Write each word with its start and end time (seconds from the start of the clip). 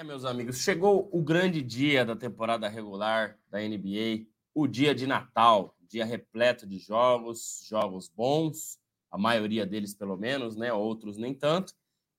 É, 0.00 0.02
meus 0.02 0.24
amigos, 0.24 0.62
chegou 0.62 1.10
o 1.12 1.22
grande 1.22 1.60
dia 1.60 2.06
da 2.06 2.16
temporada 2.16 2.66
regular 2.66 3.38
da 3.50 3.60
NBA, 3.60 4.24
o 4.54 4.66
dia 4.66 4.94
de 4.94 5.06
Natal, 5.06 5.76
dia 5.86 6.06
repleto 6.06 6.66
de 6.66 6.78
jogos, 6.78 7.66
jogos 7.68 8.08
bons, 8.08 8.78
a 9.10 9.18
maioria 9.18 9.66
deles 9.66 9.92
pelo 9.92 10.16
menos, 10.16 10.56
né? 10.56 10.72
Outros 10.72 11.18
nem 11.18 11.34
tanto. 11.34 11.74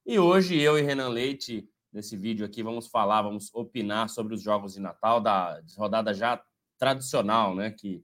E 0.06 0.16
hoje 0.16 0.56
eu 0.60 0.78
e 0.78 0.82
Renan 0.82 1.08
Leite, 1.08 1.68
nesse 1.92 2.16
vídeo 2.16 2.46
aqui, 2.46 2.62
vamos 2.62 2.86
falar, 2.86 3.22
vamos 3.22 3.52
opinar 3.52 4.08
sobre 4.08 4.32
os 4.36 4.40
jogos 4.40 4.74
de 4.74 4.80
Natal 4.80 5.20
da 5.20 5.60
rodada 5.76 6.14
já 6.14 6.40
tradicional, 6.78 7.52
né? 7.52 7.72
Que 7.72 8.00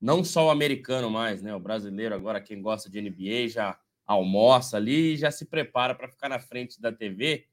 não 0.00 0.24
só 0.24 0.46
o 0.46 0.50
americano 0.50 1.08
mais, 1.08 1.40
né? 1.40 1.54
O 1.54 1.60
brasileiro 1.60 2.16
agora, 2.16 2.40
quem 2.40 2.60
gosta 2.60 2.90
de 2.90 3.00
NBA, 3.00 3.46
já 3.46 3.78
almoça 4.04 4.76
ali 4.76 5.12
e 5.12 5.16
já 5.16 5.30
se 5.30 5.44
prepara 5.44 5.94
para 5.94 6.08
ficar 6.08 6.28
na 6.28 6.40
frente 6.40 6.80
da 6.80 6.90
TV 6.90 7.46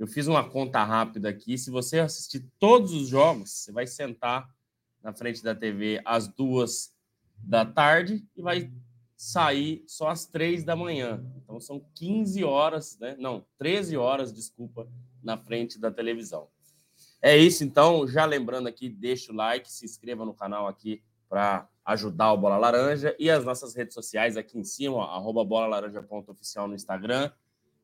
eu 0.00 0.06
fiz 0.06 0.26
uma 0.26 0.48
conta 0.48 0.82
rápida 0.82 1.28
aqui. 1.28 1.58
Se 1.58 1.70
você 1.70 1.98
assistir 1.98 2.50
todos 2.58 2.94
os 2.94 3.06
jogos, 3.06 3.50
você 3.50 3.70
vai 3.70 3.86
sentar 3.86 4.48
na 5.02 5.12
frente 5.12 5.44
da 5.44 5.54
TV 5.54 6.00
às 6.06 6.26
duas 6.26 6.96
da 7.36 7.66
tarde 7.66 8.26
e 8.34 8.40
vai 8.40 8.72
sair 9.14 9.84
só 9.86 10.08
às 10.08 10.24
três 10.24 10.64
da 10.64 10.74
manhã. 10.74 11.22
Então 11.36 11.60
são 11.60 11.84
15 11.94 12.42
horas, 12.42 12.98
né? 12.98 13.14
Não, 13.18 13.44
13 13.58 13.98
horas, 13.98 14.32
desculpa, 14.32 14.88
na 15.22 15.36
frente 15.36 15.78
da 15.78 15.90
televisão. 15.90 16.48
É 17.20 17.36
isso, 17.36 17.62
então. 17.62 18.08
Já 18.08 18.24
lembrando 18.24 18.68
aqui, 18.68 18.88
deixa 18.88 19.30
o 19.30 19.36
like, 19.36 19.70
se 19.70 19.84
inscreva 19.84 20.24
no 20.24 20.32
canal 20.32 20.66
aqui 20.66 21.02
para 21.28 21.68
ajudar 21.84 22.32
o 22.32 22.38
Bola 22.38 22.56
Laranja 22.56 23.14
e 23.18 23.28
as 23.28 23.44
nossas 23.44 23.74
redes 23.74 23.92
sociais 23.92 24.38
aqui 24.38 24.58
em 24.58 24.64
cima, 24.64 25.04
arroba 25.14 25.44
bolalaranja.oficial 25.44 26.66
no 26.66 26.74
Instagram 26.74 27.30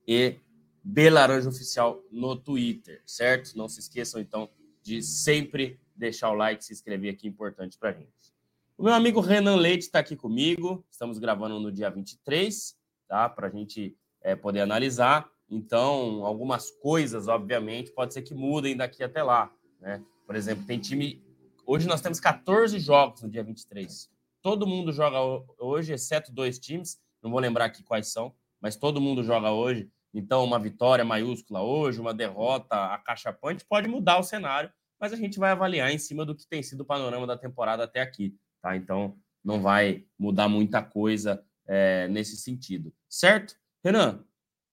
e 0.09 0.41
Belaranja 0.89 1.49
Oficial 1.49 2.01
no 2.13 2.37
Twitter, 2.37 3.03
certo? 3.05 3.59
Não 3.59 3.69
se 3.69 3.81
esqueçam, 3.81 4.21
então, 4.21 4.49
de 4.81 5.03
sempre 5.03 5.81
deixar 5.97 6.31
o 6.31 6.35
like, 6.35 6.65
se 6.65 6.73
inscrever 6.73 7.13
aqui, 7.13 7.27
importante 7.27 7.77
para 7.77 7.91
gente. 7.91 8.33
O 8.79 8.85
meu 8.85 8.95
amigo 8.95 9.21
Renan 9.21 9.57
Leite 9.57 9.87
está 9.87 9.99
aqui 9.99 10.15
comigo, 10.15 10.87
estamos 10.89 11.19
gravando 11.19 11.59
no 11.59 11.73
dia 11.73 11.91
23, 11.91 12.79
tá? 13.09 13.29
Para 13.29 13.49
a 13.49 13.51
gente 13.51 13.97
é, 14.23 14.37
poder 14.37 14.61
analisar. 14.61 15.29
Então, 15.51 16.25
algumas 16.25 16.71
coisas, 16.71 17.27
obviamente, 17.27 17.91
pode 17.91 18.15
ser 18.15 18.23
que 18.23 18.33
mudem 18.33 18.77
daqui 18.77 19.03
até 19.03 19.25
lá, 19.25 19.53
né? 19.81 20.01
Por 20.25 20.37
exemplo, 20.37 20.65
tem 20.67 20.79
time. 20.79 21.21
Hoje 21.67 21.89
nós 21.89 22.01
temos 22.01 22.21
14 22.21 22.79
jogos 22.79 23.23
no 23.23 23.29
dia 23.29 23.43
23. 23.43 24.09
Todo 24.41 24.69
mundo 24.69 24.93
joga 24.93 25.19
hoje, 25.59 25.93
exceto 25.93 26.31
dois 26.31 26.61
times, 26.61 27.01
não 27.21 27.33
vou 27.33 27.41
lembrar 27.41 27.65
aqui 27.65 27.83
quais 27.83 28.13
são, 28.13 28.33
mas 28.61 28.77
todo 28.77 29.01
mundo 29.01 29.25
joga 29.25 29.51
hoje. 29.51 29.91
Então, 30.19 30.43
uma 30.43 30.59
vitória 30.59 31.05
maiúscula 31.05 31.61
hoje, 31.61 32.01
uma 32.01 32.15
derrota 32.15 32.87
acachapante 32.87 33.67
pode 33.67 33.87
mudar 33.87 34.19
o 34.19 34.23
cenário, 34.23 34.73
mas 34.99 35.13
a 35.13 35.17
gente 35.17 35.39
vai 35.39 35.51
avaliar 35.51 35.93
em 35.93 35.99
cima 35.99 36.25
do 36.25 36.35
que 36.35 36.49
tem 36.49 36.63
sido 36.63 36.81
o 36.81 36.85
panorama 36.87 37.27
da 37.27 37.37
temporada 37.37 37.85
até 37.85 38.01
aqui, 38.01 38.35
tá? 38.63 38.75
Então, 38.75 39.15
não 39.45 39.61
vai 39.61 40.07
mudar 40.19 40.49
muita 40.49 40.83
coisa 40.83 41.45
é, 41.67 42.09
nesse 42.09 42.39
sentido, 42.39 42.91
certo? 43.07 43.57
Renan, 43.85 44.25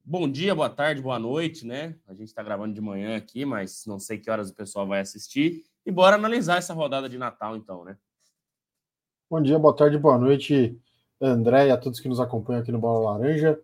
bom 0.02 0.32
dia, 0.32 0.56
boa 0.56 0.70
tarde, 0.70 1.02
boa 1.02 1.20
noite, 1.20 1.68
né? 1.68 1.94
A 2.08 2.14
gente 2.14 2.30
está 2.30 2.42
gravando 2.42 2.74
de 2.74 2.80
manhã 2.80 3.18
aqui, 3.18 3.44
mas 3.44 3.84
não 3.86 4.00
sei 4.00 4.18
que 4.18 4.32
horas 4.32 4.50
o 4.50 4.56
pessoal 4.56 4.88
vai 4.88 5.02
assistir. 5.02 5.66
E 5.86 5.92
bora 5.92 6.16
analisar 6.16 6.60
essa 6.60 6.74
rodada 6.74 7.10
de 7.10 7.18
Natal, 7.18 7.58
então, 7.58 7.84
né? 7.84 7.98
Bom 9.30 9.42
dia, 9.42 9.60
boa 9.60 9.76
tarde, 9.76 9.98
boa 9.98 10.18
noite, 10.18 10.80
André 11.20 11.68
e 11.68 11.72
a 11.72 11.78
todos 11.78 12.00
que 12.00 12.08
nos 12.08 12.22
acompanham 12.22 12.62
aqui 12.62 12.72
no 12.72 12.80
Bola 12.80 13.12
Laranja. 13.12 13.62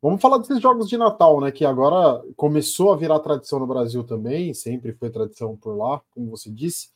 Vamos 0.00 0.22
falar 0.22 0.38
desses 0.38 0.60
jogos 0.60 0.88
de 0.88 0.96
Natal, 0.96 1.40
né? 1.40 1.50
Que 1.50 1.64
agora 1.64 2.22
começou 2.36 2.92
a 2.92 2.96
virar 2.96 3.18
tradição 3.18 3.58
no 3.58 3.66
Brasil 3.66 4.04
também, 4.04 4.54
sempre 4.54 4.92
foi 4.92 5.10
tradição 5.10 5.56
por 5.56 5.76
lá, 5.76 6.00
como 6.10 6.30
você 6.30 6.50
disse. 6.50 6.90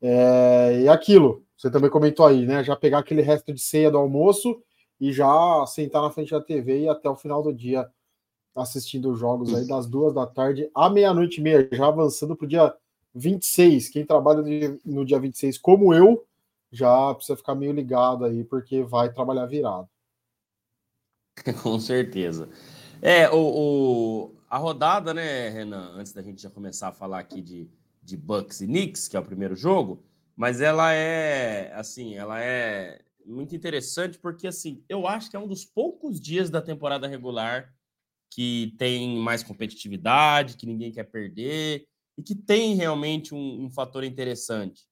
É, 0.00 0.80
e 0.82 0.88
aquilo, 0.88 1.44
você 1.56 1.70
também 1.70 1.90
comentou 1.90 2.24
aí, 2.24 2.46
né? 2.46 2.64
Já 2.64 2.74
pegar 2.74 2.98
aquele 2.98 3.20
resto 3.20 3.52
de 3.52 3.60
ceia 3.60 3.90
do 3.90 3.98
almoço 3.98 4.62
e 4.98 5.12
já 5.12 5.64
sentar 5.66 6.00
na 6.00 6.10
frente 6.10 6.30
da 6.30 6.40
TV 6.40 6.84
e 6.84 6.88
até 6.88 7.08
o 7.10 7.16
final 7.16 7.42
do 7.42 7.52
dia 7.52 7.86
assistindo 8.54 9.10
os 9.10 9.18
jogos 9.18 9.54
aí 9.54 9.66
das 9.66 9.86
duas 9.86 10.14
da 10.14 10.26
tarde 10.26 10.70
à 10.74 10.88
meia-noite 10.88 11.40
e 11.40 11.42
meia, 11.42 11.68
já 11.70 11.86
avançando 11.86 12.34
para 12.34 12.46
o 12.46 12.48
dia 12.48 12.74
26. 13.14 13.90
Quem 13.90 14.04
trabalha 14.04 14.42
no 14.82 15.04
dia 15.04 15.20
26, 15.20 15.58
como 15.58 15.92
eu, 15.92 16.24
já 16.72 17.14
precisa 17.14 17.36
ficar 17.36 17.54
meio 17.54 17.72
ligado 17.72 18.24
aí, 18.24 18.44
porque 18.44 18.82
vai 18.82 19.12
trabalhar 19.12 19.44
virado. 19.44 19.88
Com 21.62 21.78
certeza. 21.78 22.48
É, 23.00 23.28
o, 23.30 23.36
o, 23.36 24.34
a 24.48 24.58
rodada, 24.58 25.12
né, 25.12 25.48
Renan, 25.50 25.92
antes 25.94 26.12
da 26.12 26.22
gente 26.22 26.42
já 26.42 26.50
começar 26.50 26.88
a 26.88 26.92
falar 26.92 27.18
aqui 27.18 27.40
de, 27.40 27.68
de 28.02 28.16
Bucks 28.16 28.60
e 28.60 28.66
Knicks, 28.66 29.08
que 29.08 29.16
é 29.16 29.20
o 29.20 29.24
primeiro 29.24 29.54
jogo, 29.54 30.02
mas 30.34 30.60
ela 30.60 30.92
é, 30.92 31.72
assim, 31.74 32.14
ela 32.14 32.40
é 32.40 33.00
muito 33.24 33.54
interessante 33.54 34.18
porque, 34.18 34.46
assim, 34.46 34.82
eu 34.88 35.06
acho 35.06 35.30
que 35.30 35.36
é 35.36 35.38
um 35.38 35.48
dos 35.48 35.64
poucos 35.64 36.20
dias 36.20 36.48
da 36.48 36.62
temporada 36.62 37.08
regular 37.08 37.72
que 38.30 38.74
tem 38.78 39.16
mais 39.16 39.42
competitividade, 39.42 40.56
que 40.56 40.66
ninguém 40.66 40.92
quer 40.92 41.04
perder 41.04 41.86
e 42.18 42.22
que 42.22 42.34
tem 42.34 42.74
realmente 42.74 43.34
um, 43.34 43.64
um 43.64 43.70
fator 43.70 44.04
interessante, 44.04 44.82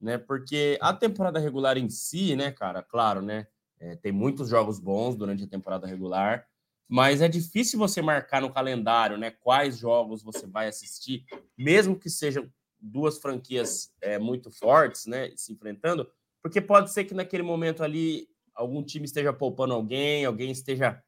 né? 0.00 0.18
Porque 0.18 0.78
a 0.80 0.92
temporada 0.92 1.38
regular 1.38 1.76
em 1.76 1.88
si, 1.88 2.36
né, 2.36 2.50
cara, 2.50 2.82
claro, 2.82 3.22
né? 3.22 3.46
É, 3.82 3.96
tem 3.96 4.12
muitos 4.12 4.48
jogos 4.48 4.78
bons 4.78 5.16
durante 5.16 5.42
a 5.42 5.48
temporada 5.48 5.88
regular, 5.88 6.46
mas 6.88 7.20
é 7.20 7.26
difícil 7.26 7.80
você 7.80 8.00
marcar 8.00 8.40
no 8.40 8.52
calendário 8.52 9.18
né, 9.18 9.32
quais 9.32 9.76
jogos 9.76 10.22
você 10.22 10.46
vai 10.46 10.68
assistir, 10.68 11.24
mesmo 11.58 11.98
que 11.98 12.08
sejam 12.08 12.48
duas 12.80 13.18
franquias 13.18 13.92
é, 14.00 14.20
muito 14.20 14.52
fortes 14.52 15.06
né, 15.06 15.32
se 15.34 15.52
enfrentando, 15.52 16.08
porque 16.40 16.60
pode 16.60 16.92
ser 16.92 17.04
que 17.04 17.12
naquele 17.12 17.42
momento 17.42 17.82
ali 17.82 18.28
algum 18.54 18.84
time 18.84 19.04
esteja 19.04 19.32
poupando 19.32 19.74
alguém, 19.74 20.24
alguém 20.24 20.52
esteja 20.52 21.02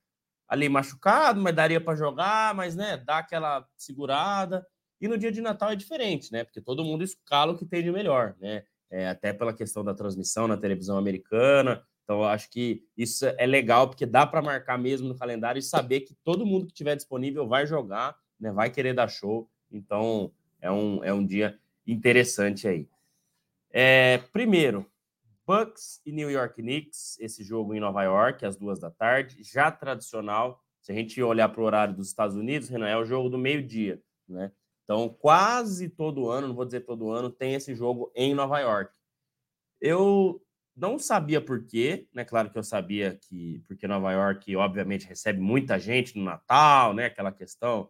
ali 0.49 0.69
machucado, 0.69 1.41
mas 1.41 1.55
daria 1.55 1.81
para 1.81 1.97
jogar, 1.97 2.55
mas 2.57 2.75
né, 2.75 2.97
dá 2.97 3.19
aquela 3.19 3.65
segurada. 3.77 4.67
E 5.01 5.07
no 5.07 5.17
dia 5.17 5.31
de 5.31 5.41
Natal 5.41 5.71
é 5.71 5.77
diferente, 5.77 6.33
né? 6.33 6.45
Porque 6.45 6.61
todo 6.61 6.85
mundo 6.85 7.03
escala 7.03 7.53
o 7.53 7.59
que 7.59 7.67
tem 7.67 7.83
de 7.83 7.91
melhor, 7.91 8.35
né? 8.41 8.65
É, 8.91 9.09
até 9.09 9.33
pela 9.33 9.53
questão 9.53 9.85
da 9.85 9.93
transmissão 9.93 10.47
na 10.47 10.57
televisão 10.57 10.97
americana, 10.97 11.85
então, 12.05 12.19
eu 12.19 12.25
acho 12.27 12.51
que 12.51 12.87
isso 12.97 13.25
é 13.25 13.47
legal, 13.47 13.89
porque 13.89 14.05
dá 14.05 14.27
para 14.27 14.43
marcar 14.43 14.79
mesmo 14.79 15.09
no 15.09 15.17
calendário 15.17 15.59
e 15.59 15.63
saber 15.63 16.01
que 16.01 16.15
todo 16.23 16.45
mundo 16.45 16.67
que 16.67 16.75
tiver 16.75 16.95
disponível 16.95 17.49
vai 17.49 17.67
jogar, 17.67 18.17
né, 18.39 18.53
vai 18.53 18.71
querer 18.71 18.93
dar 18.93 19.09
show. 19.09 19.51
Então, 19.73 20.31
é 20.61 20.71
um, 20.71 21.03
é 21.03 21.13
um 21.13 21.25
dia 21.25 21.59
interessante 21.87 22.69
aí. 22.69 22.87
É, 23.71 24.19
primeiro, 24.33 24.87
Bucks 25.47 26.03
e 26.05 26.13
New 26.13 26.31
York 26.31 26.61
Knicks, 26.61 27.19
esse 27.21 27.43
jogo 27.43 27.75
em 27.75 27.81
Nova 27.81 28.03
York, 28.03 28.45
às 28.45 28.57
duas 28.57 28.79
da 28.79 28.91
tarde, 28.91 29.43
já 29.43 29.71
tradicional. 29.71 30.63
Se 30.83 30.93
a 30.93 30.95
gente 30.95 31.21
olhar 31.23 31.49
para 31.49 31.63
o 31.63 31.65
horário 31.65 31.95
dos 31.95 32.09
Estados 32.09 32.37
Unidos, 32.37 32.69
Renan, 32.69 32.89
é 32.89 32.97
o 32.99 33.05
jogo 33.07 33.31
do 33.31 33.39
meio-dia, 33.39 34.03
né? 34.29 34.53
Então, 34.85 35.09
quase 35.09 35.89
todo 35.89 36.29
ano, 36.29 36.49
não 36.49 36.55
vou 36.55 36.67
dizer 36.67 36.81
todo 36.81 37.11
ano, 37.11 37.31
tem 37.31 37.55
esse 37.55 37.75
jogo 37.75 38.13
em 38.15 38.35
Nova 38.35 38.61
York. 38.61 38.93
Eu 39.81 40.44
não 40.77 40.99
sabia 40.99 41.41
por 41.41 41.65
quê, 41.65 42.07
né? 42.13 42.25
Claro 42.25 42.51
que 42.51 42.59
eu 42.59 42.63
sabia 42.63 43.17
que, 43.17 43.63
porque 43.67 43.87
Nova 43.87 44.13
York, 44.13 44.55
obviamente, 44.57 45.07
recebe 45.07 45.41
muita 45.41 45.79
gente 45.79 46.19
no 46.19 46.25
Natal, 46.25 46.93
né? 46.93 47.07
Aquela 47.07 47.31
questão, 47.31 47.89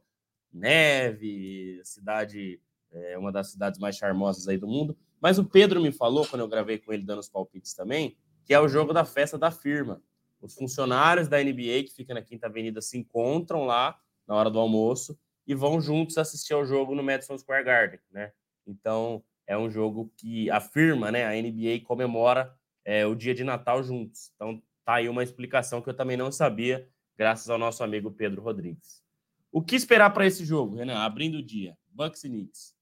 neve, 0.53 1.81
cidade, 1.83 2.61
é 2.93 3.17
uma 3.17 3.33
das 3.33 3.51
cidades 3.51 3.81
mais 3.81 3.97
charmosas 3.97 4.47
aí 4.49 4.59
do 4.59 4.69
mundo. 4.69 4.97
Mas 5.21 5.39
o 5.39 5.45
Pedro 5.45 5.81
me 5.81 5.91
falou, 5.91 6.27
quando 6.27 6.43
eu 6.43 6.49
gravei 6.49 6.79
com 6.79 6.93
ele 6.93 7.03
dando 7.03 7.21
os 7.21 7.29
palpites 7.29 7.75
também, 7.75 8.17
que 8.45 8.53
é 8.53 8.61
o 8.61 8.69
jogo 8.69 8.93
da 8.93 9.05
festa 9.05 9.39
da 9.39 9.51
firma. 9.51 10.03
Os 10.41 10.55
funcionários 10.55 11.27
da 11.27 11.43
NBA 11.43 11.85
que 11.85 11.95
fica 11.95 12.13
na 12.13 12.21
Quinta 12.21 12.47
Avenida 12.47 12.83
se 12.83 12.99
encontram 12.99 13.65
lá 13.65 13.99
na 14.27 14.35
hora 14.35 14.51
do 14.51 14.59
almoço 14.59 15.19
e 15.47 15.55
vão 15.55 15.81
juntos 15.81 16.19
assistir 16.19 16.53
ao 16.53 16.67
jogo 16.67 16.95
no 16.95 17.03
Madison 17.03 17.39
Square 17.39 17.65
Garden, 17.65 18.01
né? 18.11 18.33
Então, 18.67 19.25
é 19.47 19.57
um 19.57 19.71
jogo 19.71 20.13
que 20.17 20.51
a 20.51 20.61
firma, 20.61 21.11
né, 21.11 21.25
a 21.27 21.33
NBA 21.33 21.81
comemora 21.85 22.55
é, 22.85 23.07
o 23.07 23.15
dia 23.15 23.35
de 23.35 23.45
Natal 23.45 23.83
juntos. 23.83 24.31
Então, 24.35 24.63
tá 24.85 24.95
aí 24.95 25.09
uma 25.09 25.23
explicação 25.23 25.81
que 25.81 25.89
eu 25.89 25.95
também 25.95 26.17
não 26.17 26.31
sabia, 26.31 26.89
graças 27.17 27.49
ao 27.49 27.59
nosso 27.59 27.83
amigo 27.83 28.11
Pedro 28.11 28.43
Rodrigues. 28.43 29.03
O 29.51 29.63
que 29.63 29.77
esperar 29.77 30.11
para 30.11 30.27
esse 30.27 30.45
jogo, 30.45 30.77
Renan? 30.77 30.99
Abrindo 30.99 31.37
o 31.37 31.43
dia. 31.43 31.77
Bucks 31.93 32.25
e 32.25 32.29
Knicks. 32.29 32.75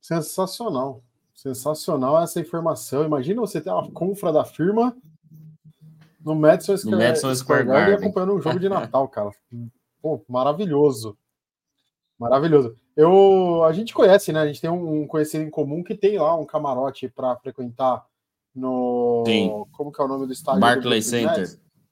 Sensacional. 0.00 1.04
Sensacional 1.34 2.20
essa 2.20 2.40
informação. 2.40 3.04
Imagina 3.04 3.40
você 3.40 3.60
ter 3.60 3.70
uma 3.70 3.90
confra 3.90 4.32
da 4.32 4.44
firma 4.44 4.96
no 6.20 6.34
Madison 6.34 6.76
Square, 6.76 6.96
no 6.96 7.02
Madison 7.02 7.34
Square 7.34 7.64
Garden 7.64 7.94
acompanhando 7.94 8.34
um 8.34 8.42
jogo 8.42 8.58
de 8.58 8.68
Natal, 8.68 9.08
cara. 9.08 9.30
Pô, 10.02 10.22
maravilhoso. 10.28 11.16
Maravilhoso. 12.18 12.76
Eu, 12.94 13.64
a 13.64 13.72
gente 13.72 13.94
conhece, 13.94 14.32
né? 14.32 14.40
A 14.40 14.46
gente 14.46 14.60
tem 14.60 14.68
um 14.68 15.06
conhecido 15.06 15.44
em 15.44 15.50
comum 15.50 15.82
que 15.82 15.94
tem 15.94 16.18
lá 16.18 16.36
um 16.36 16.44
camarote 16.44 17.08
para 17.08 17.36
frequentar 17.36 18.04
no. 18.54 19.24
Sim. 19.26 19.64
Como 19.72 19.92
que 19.92 20.00
é 20.00 20.04
o 20.04 20.08
nome 20.08 20.26
do 20.26 20.32
estádio? 20.32 20.60
Barclays 20.60 21.06
Center. 21.06 21.48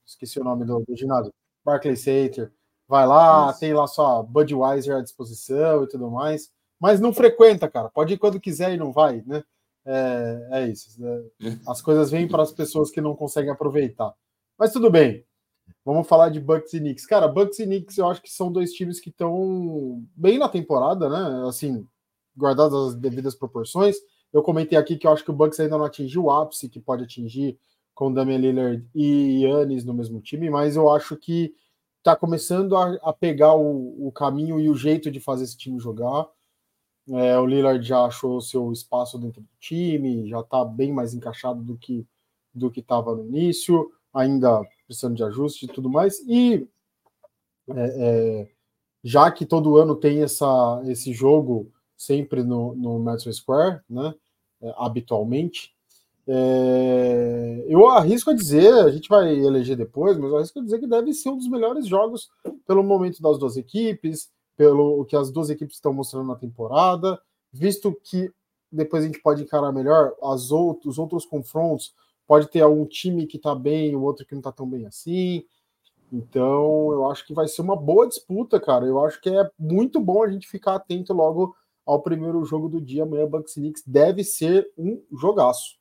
Esqueci 0.06 0.40
o 0.40 0.44
nome 0.44 0.64
do, 0.64 0.82
do 0.86 0.96
ginásio. 0.96 1.32
Barclays 1.64 2.00
Center. 2.00 2.52
Vai 2.88 3.06
lá, 3.06 3.50
Isso. 3.50 3.60
tem 3.60 3.74
lá 3.74 3.86
só 3.86 4.22
Budweiser 4.22 4.96
à 4.96 5.02
disposição 5.02 5.84
e 5.84 5.88
tudo 5.88 6.10
mais. 6.10 6.50
mas 6.80 7.00
não 7.00 7.12
frequenta, 7.12 7.68
cara. 7.68 7.90
Pode 7.90 8.14
ir 8.14 8.18
quando 8.18 8.40
quiser 8.40 8.72
e 8.72 8.78
não 8.78 8.92
vai, 8.92 9.22
né? 9.26 9.44
É, 9.84 10.48
é 10.52 10.68
isso. 10.68 11.00
Né? 11.00 11.24
As 11.68 11.82
coisas 11.82 12.10
vêm 12.10 12.28
para 12.28 12.42
as 12.42 12.52
pessoas 12.52 12.90
que 12.90 13.00
não 13.00 13.14
conseguem 13.14 13.50
aproveitar. 13.50 14.14
Mas 14.58 14.72
tudo 14.72 14.90
bem. 14.90 15.24
Vamos 15.84 16.06
falar 16.06 16.30
de 16.30 16.40
Bucks 16.40 16.72
e 16.74 16.80
Knicks. 16.80 17.06
Cara, 17.06 17.28
Bucks 17.28 17.58
e 17.58 17.64
Knicks 17.64 17.96
eu 17.98 18.08
acho 18.08 18.22
que 18.22 18.30
são 18.30 18.50
dois 18.50 18.72
times 18.72 19.00
que 19.00 19.10
estão 19.10 20.02
bem 20.14 20.38
na 20.38 20.48
temporada, 20.48 21.08
né? 21.08 21.48
Assim, 21.48 21.86
guardadas 22.36 22.74
as 22.74 22.94
devidas 22.94 23.34
proporções. 23.34 23.96
Eu 24.32 24.42
comentei 24.42 24.78
aqui 24.78 24.96
que 24.96 25.06
eu 25.06 25.12
acho 25.12 25.24
que 25.24 25.30
o 25.30 25.34
Bucks 25.34 25.58
ainda 25.58 25.78
não 25.78 25.84
atingiu 25.84 26.24
o 26.24 26.30
ápice 26.30 26.68
que 26.68 26.80
pode 26.80 27.04
atingir 27.04 27.58
com 27.94 28.12
Damian 28.12 28.38
Lillard 28.38 28.88
e 28.94 29.44
Yannis 29.44 29.84
no 29.84 29.94
mesmo 29.94 30.20
time, 30.20 30.48
mas 30.50 30.76
eu 30.76 30.90
acho 30.90 31.16
que 31.16 31.54
está 31.98 32.14
começando 32.14 32.76
a, 32.76 32.94
a 33.02 33.12
pegar 33.12 33.54
o, 33.54 34.06
o, 34.06 34.12
caminho 34.12 34.60
e 34.60 34.68
o 34.68 34.74
jeito 34.74 35.10
de 35.10 35.18
fazer 35.18 35.44
esse 35.44 35.56
time 35.56 35.80
jogar. 35.80 36.28
É, 37.08 37.38
o 37.38 37.46
Lillard 37.46 37.84
já 37.84 38.04
achou 38.04 38.40
seu 38.40 38.70
espaço 38.70 39.18
dentro 39.18 39.40
do 39.40 39.48
time, 39.58 40.28
já 40.28 40.40
está 40.40 40.64
bem 40.64 40.92
mais 40.92 41.14
encaixado 41.14 41.62
do 41.62 41.76
que 41.76 42.06
do 42.54 42.70
que 42.70 42.80
estava 42.80 43.14
no 43.14 43.26
início, 43.26 43.90
ainda 44.12 44.62
precisando 44.86 45.16
de 45.16 45.22
ajuste 45.22 45.66
e 45.66 45.68
tudo 45.68 45.88
mais. 45.88 46.18
E 46.26 46.68
é, 47.68 47.74
é, 47.76 48.50
já 49.02 49.30
que 49.30 49.46
todo 49.46 49.76
ano 49.76 49.94
tem 49.94 50.22
essa, 50.22 50.82
esse 50.86 51.12
jogo 51.12 51.70
sempre 51.98 52.44
no, 52.44 52.74
no 52.76 52.98
Madison 53.00 53.32
Square, 53.32 53.80
né? 53.90 54.14
É, 54.62 54.72
habitualmente. 54.78 55.74
É, 56.26 57.64
eu 57.66 57.88
arrisco 57.88 58.30
a 58.30 58.34
dizer, 58.34 58.72
a 58.72 58.90
gente 58.90 59.08
vai 59.08 59.34
eleger 59.34 59.76
depois, 59.76 60.16
mas 60.16 60.30
eu 60.30 60.36
arrisco 60.36 60.60
a 60.60 60.62
dizer 60.62 60.78
que 60.78 60.86
deve 60.86 61.12
ser 61.12 61.30
um 61.30 61.36
dos 61.36 61.48
melhores 61.48 61.86
jogos 61.86 62.30
pelo 62.66 62.84
momento 62.84 63.20
das 63.20 63.38
duas 63.38 63.56
equipes, 63.56 64.30
pelo 64.56 65.04
que 65.06 65.16
as 65.16 65.30
duas 65.30 65.50
equipes 65.50 65.76
estão 65.76 65.92
mostrando 65.92 66.28
na 66.28 66.36
temporada, 66.36 67.20
visto 67.52 67.98
que 68.04 68.30
depois 68.70 69.02
a 69.02 69.06
gente 69.06 69.20
pode 69.20 69.42
encarar 69.42 69.72
melhor 69.72 70.14
as 70.22 70.50
outros, 70.50 70.94
os 70.94 70.98
outros 70.98 71.24
confrontos, 71.24 71.94
pode 72.26 72.48
ter 72.48 72.60
algum 72.60 72.84
time 72.84 73.26
que 73.26 73.38
está 73.38 73.54
bem, 73.54 73.96
o 73.96 74.02
outro 74.02 74.26
que 74.26 74.34
não 74.34 74.40
está 74.40 74.52
tão 74.52 74.68
bem 74.68 74.86
assim. 74.86 75.44
Então, 76.12 76.92
eu 76.92 77.10
acho 77.10 77.26
que 77.26 77.32
vai 77.32 77.48
ser 77.48 77.62
uma 77.62 77.76
boa 77.76 78.06
disputa, 78.06 78.60
cara. 78.60 78.84
Eu 78.84 79.02
acho 79.04 79.20
que 79.20 79.30
é 79.30 79.50
muito 79.58 80.00
bom 80.00 80.22
a 80.22 80.28
gente 80.28 80.46
ficar 80.46 80.74
atento 80.74 81.12
logo 81.12 81.54
ao 81.88 82.02
primeiro 82.02 82.44
jogo 82.44 82.68
do 82.68 82.82
dia. 82.82 83.04
Amanhã, 83.04 83.26
Bucks 83.26 83.54
Knicks 83.54 83.82
deve 83.86 84.22
ser 84.22 84.70
um 84.76 85.02
jogaço. 85.18 85.78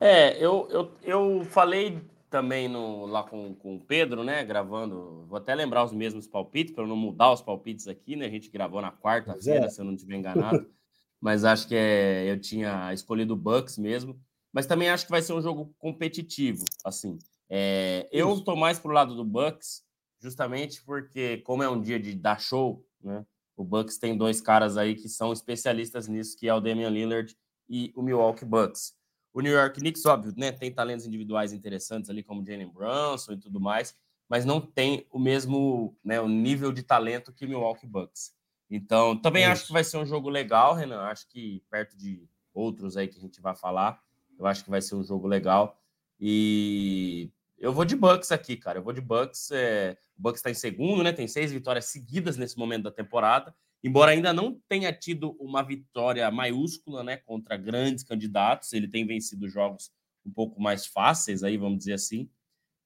É, 0.00 0.36
eu, 0.44 0.68
eu, 0.70 0.92
eu 1.02 1.44
falei 1.44 2.00
também 2.28 2.68
no, 2.68 3.06
lá 3.06 3.22
com, 3.22 3.54
com 3.54 3.76
o 3.76 3.80
Pedro, 3.80 4.24
né, 4.24 4.44
gravando. 4.44 5.24
Vou 5.28 5.38
até 5.38 5.54
lembrar 5.54 5.84
os 5.84 5.92
mesmos 5.92 6.26
palpites, 6.26 6.74
para 6.74 6.84
não 6.84 6.96
mudar 6.96 7.32
os 7.32 7.40
palpites 7.40 7.86
aqui, 7.86 8.16
né? 8.16 8.26
A 8.26 8.30
gente 8.30 8.50
gravou 8.50 8.82
na 8.82 8.90
quarta-feira, 8.90 9.66
é. 9.66 9.68
se 9.68 9.80
eu 9.80 9.84
não 9.84 9.94
estiver 9.94 10.16
enganado. 10.16 10.68
Mas 11.20 11.44
acho 11.44 11.68
que 11.68 11.76
é, 11.76 12.28
eu 12.28 12.40
tinha 12.40 12.92
escolhido 12.92 13.34
o 13.34 13.36
Bucks 13.36 13.78
mesmo. 13.78 14.20
Mas 14.52 14.66
também 14.66 14.90
acho 14.90 15.04
que 15.04 15.10
vai 15.10 15.22
ser 15.22 15.32
um 15.32 15.42
jogo 15.42 15.72
competitivo, 15.78 16.64
assim. 16.84 17.18
É, 17.48 18.08
eu 18.10 18.34
estou 18.34 18.56
mais 18.56 18.78
pro 18.80 18.92
lado 18.92 19.14
do 19.14 19.24
Bucks, 19.24 19.84
justamente 20.20 20.82
porque, 20.84 21.38
como 21.38 21.62
é 21.62 21.68
um 21.68 21.80
dia 21.80 22.00
de 22.00 22.14
dar 22.14 22.40
show, 22.40 22.84
né? 23.00 23.24
O 23.58 23.64
Bucks 23.64 23.98
tem 23.98 24.16
dois 24.16 24.40
caras 24.40 24.76
aí 24.76 24.94
que 24.94 25.08
são 25.08 25.32
especialistas 25.32 26.06
nisso, 26.06 26.36
que 26.38 26.48
é 26.48 26.54
o 26.54 26.60
Damian 26.60 26.90
Lillard 26.90 27.36
e 27.68 27.92
o 27.96 28.02
Milwaukee 28.02 28.44
Bucks. 28.44 28.96
O 29.34 29.40
New 29.40 29.52
York 29.52 29.80
Knicks, 29.80 30.06
óbvio, 30.06 30.32
né, 30.36 30.52
tem 30.52 30.72
talentos 30.72 31.06
individuais 31.06 31.52
interessantes 31.52 32.08
ali, 32.08 32.22
como 32.22 32.46
Jalen 32.46 32.72
Brunson 32.72 33.32
e 33.32 33.36
tudo 33.36 33.60
mais, 33.60 33.96
mas 34.28 34.44
não 34.44 34.60
tem 34.60 35.04
o 35.10 35.18
mesmo 35.18 35.96
né, 36.04 36.20
o 36.20 36.28
nível 36.28 36.72
de 36.72 36.84
talento 36.84 37.32
que 37.32 37.44
o 37.44 37.48
Milwaukee 37.48 37.86
Bucks. 37.86 38.32
Então, 38.70 39.16
também 39.20 39.42
é 39.42 39.46
acho 39.46 39.66
que 39.66 39.72
vai 39.72 39.82
ser 39.82 39.96
um 39.96 40.06
jogo 40.06 40.28
legal, 40.28 40.74
Renan. 40.74 41.00
Acho 41.02 41.26
que 41.28 41.60
perto 41.68 41.96
de 41.96 42.28
outros 42.54 42.96
aí 42.96 43.08
que 43.08 43.18
a 43.18 43.20
gente 43.20 43.40
vai 43.40 43.56
falar, 43.56 44.00
eu 44.38 44.46
acho 44.46 44.62
que 44.62 44.70
vai 44.70 44.80
ser 44.80 44.94
um 44.94 45.02
jogo 45.02 45.26
legal. 45.26 45.76
E 46.20 47.32
eu 47.58 47.72
vou 47.72 47.84
de 47.84 47.96
Bucks 47.96 48.30
aqui, 48.30 48.56
cara. 48.56 48.78
Eu 48.78 48.82
vou 48.82 48.92
de 48.92 49.00
Bucks. 49.00 49.50
É... 49.50 49.96
O 50.16 50.22
Bucks 50.22 50.38
está 50.38 50.50
em 50.50 50.54
segundo, 50.54 51.02
né? 51.02 51.12
Tem 51.12 51.26
seis 51.26 51.50
vitórias 51.50 51.86
seguidas 51.86 52.36
nesse 52.36 52.58
momento 52.58 52.84
da 52.84 52.90
temporada. 52.90 53.54
Embora 53.82 54.12
ainda 54.12 54.32
não 54.32 54.60
tenha 54.68 54.92
tido 54.92 55.36
uma 55.38 55.62
vitória 55.62 56.28
maiúscula, 56.30 57.02
né? 57.02 57.16
Contra 57.16 57.56
grandes 57.56 58.02
candidatos, 58.04 58.72
ele 58.72 58.88
tem 58.88 59.06
vencido 59.06 59.48
jogos 59.48 59.90
um 60.26 60.32
pouco 60.32 60.60
mais 60.60 60.86
fáceis, 60.86 61.42
aí 61.42 61.56
vamos 61.56 61.78
dizer 61.78 61.94
assim. 61.94 62.28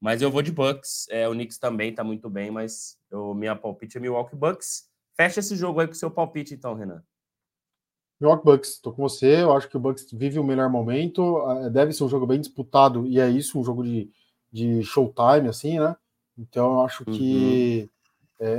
Mas 0.00 0.20
eu 0.20 0.30
vou 0.30 0.42
de 0.42 0.52
Bucks. 0.52 1.06
É, 1.08 1.28
o 1.28 1.32
Knicks 1.32 1.58
também 1.58 1.90
está 1.90 2.04
muito 2.04 2.28
bem, 2.28 2.50
mas 2.50 2.98
o 3.10 3.34
minha 3.34 3.56
palpite 3.56 3.96
é 3.96 4.00
Milwaukee 4.00 4.36
Bucks. 4.36 4.88
Fecha 5.16 5.40
esse 5.40 5.56
jogo 5.56 5.80
aí 5.80 5.86
com 5.86 5.92
o 5.92 5.96
seu 5.96 6.10
palpite, 6.10 6.54
então, 6.54 6.74
Renan. 6.74 7.02
Milwaukee 8.20 8.44
Bucks, 8.44 8.70
estou 8.70 8.92
com 8.92 9.02
você. 9.02 9.42
Eu 9.42 9.52
acho 9.52 9.68
que 9.68 9.76
o 9.76 9.80
Bucks 9.80 10.06
vive 10.12 10.38
o 10.38 10.44
melhor 10.44 10.68
momento. 10.68 11.38
É, 11.52 11.70
deve 11.70 11.92
ser 11.92 12.04
um 12.04 12.08
jogo 12.08 12.26
bem 12.26 12.40
disputado, 12.40 13.06
e 13.06 13.18
é 13.18 13.28
isso, 13.30 13.58
um 13.58 13.64
jogo 13.64 13.82
de 13.82 14.10
de 14.52 14.82
showtime, 14.82 15.48
assim, 15.48 15.78
né? 15.80 15.96
Então 16.36 16.74
eu 16.74 16.80
acho 16.82 17.04
que 17.04 17.90
uhum. 18.40 18.46
é, 18.46 18.52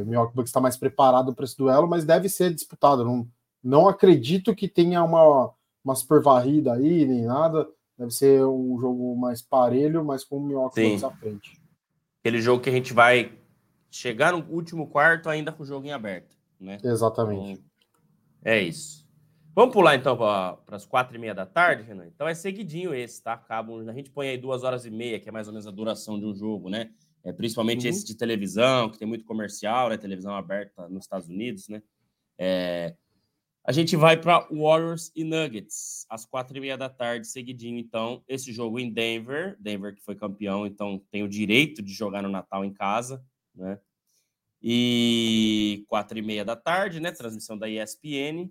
é, 0.00 0.04
Milwaukee 0.04 0.34
Bucks 0.34 0.50
está 0.50 0.60
mais 0.60 0.76
preparado 0.76 1.34
para 1.34 1.44
esse 1.44 1.56
duelo, 1.56 1.88
mas 1.88 2.04
deve 2.04 2.28
ser 2.28 2.52
disputado. 2.52 3.04
Não, 3.04 3.26
não 3.62 3.88
acredito 3.88 4.54
que 4.54 4.68
tenha 4.68 5.02
uma, 5.02 5.50
uma 5.84 5.94
super 5.94 6.22
varrida 6.22 6.74
aí, 6.74 7.06
nem 7.06 7.22
nada. 7.22 7.66
Deve 7.98 8.12
ser 8.12 8.44
um 8.44 8.78
jogo 8.80 9.16
mais 9.16 9.42
parelho, 9.42 10.04
mas 10.04 10.24
com 10.24 10.38
o 10.38 10.42
Milwaukee 10.42 10.82
Bucks 10.82 11.04
à 11.04 11.10
frente. 11.10 11.60
Aquele 12.20 12.40
jogo 12.40 12.62
que 12.62 12.70
a 12.70 12.72
gente 12.72 12.92
vai 12.92 13.32
chegar 13.90 14.32
no 14.32 14.44
último 14.50 14.86
quarto 14.86 15.28
ainda 15.28 15.52
com 15.52 15.62
o 15.62 15.66
jogo 15.66 15.86
em 15.86 15.92
aberto, 15.92 16.36
né? 16.58 16.78
Exatamente. 16.82 17.52
Então, 17.52 17.64
é 18.44 18.62
isso. 18.62 19.06
Vamos 19.54 19.72
pular 19.72 19.96
então 19.96 20.16
para 20.16 20.58
as 20.68 20.86
quatro 20.86 21.16
e 21.16 21.18
meia 21.18 21.34
da 21.34 21.44
tarde, 21.44 21.82
Renan? 21.82 22.06
Então 22.06 22.28
é 22.28 22.34
seguidinho 22.34 22.94
esse, 22.94 23.22
tá? 23.22 23.32
Acabam, 23.32 23.88
a 23.88 23.92
gente 23.92 24.10
põe 24.10 24.28
aí 24.28 24.38
duas 24.38 24.62
horas 24.62 24.86
e 24.86 24.90
meia, 24.90 25.18
que 25.18 25.28
é 25.28 25.32
mais 25.32 25.48
ou 25.48 25.52
menos 25.52 25.66
a 25.66 25.70
duração 25.70 26.18
de 26.18 26.24
um 26.24 26.34
jogo, 26.34 26.70
né? 26.70 26.90
É, 27.24 27.32
principalmente 27.32 27.84
uhum. 27.84 27.90
esse 27.90 28.06
de 28.06 28.16
televisão, 28.16 28.88
que 28.88 28.98
tem 28.98 29.08
muito 29.08 29.24
comercial, 29.24 29.88
né? 29.88 29.96
Televisão 29.96 30.34
aberta 30.34 30.88
nos 30.88 31.04
Estados 31.04 31.28
Unidos, 31.28 31.68
né? 31.68 31.82
É, 32.38 32.94
a 33.64 33.72
gente 33.72 33.94
vai 33.96 34.16
para 34.16 34.48
Warriors 34.50 35.12
e 35.14 35.22
Nuggets, 35.22 36.06
às 36.08 36.24
quatro 36.24 36.56
e 36.56 36.60
meia 36.60 36.78
da 36.78 36.88
tarde, 36.88 37.26
seguidinho. 37.26 37.78
Então, 37.78 38.22
esse 38.26 38.52
jogo 38.52 38.78
em 38.78 38.90
Denver, 38.90 39.56
Denver 39.60 39.94
que 39.94 40.00
foi 40.00 40.14
campeão, 40.14 40.66
então 40.66 41.02
tem 41.10 41.22
o 41.22 41.28
direito 41.28 41.82
de 41.82 41.92
jogar 41.92 42.22
no 42.22 42.28
Natal 42.28 42.64
em 42.64 42.72
casa, 42.72 43.22
né? 43.54 43.78
E 44.62 45.84
quatro 45.88 46.18
e 46.18 46.22
meia 46.22 46.44
da 46.44 46.56
tarde, 46.56 47.00
né? 47.00 47.10
Transmissão 47.10 47.58
da 47.58 47.68
ESPN. 47.68 48.50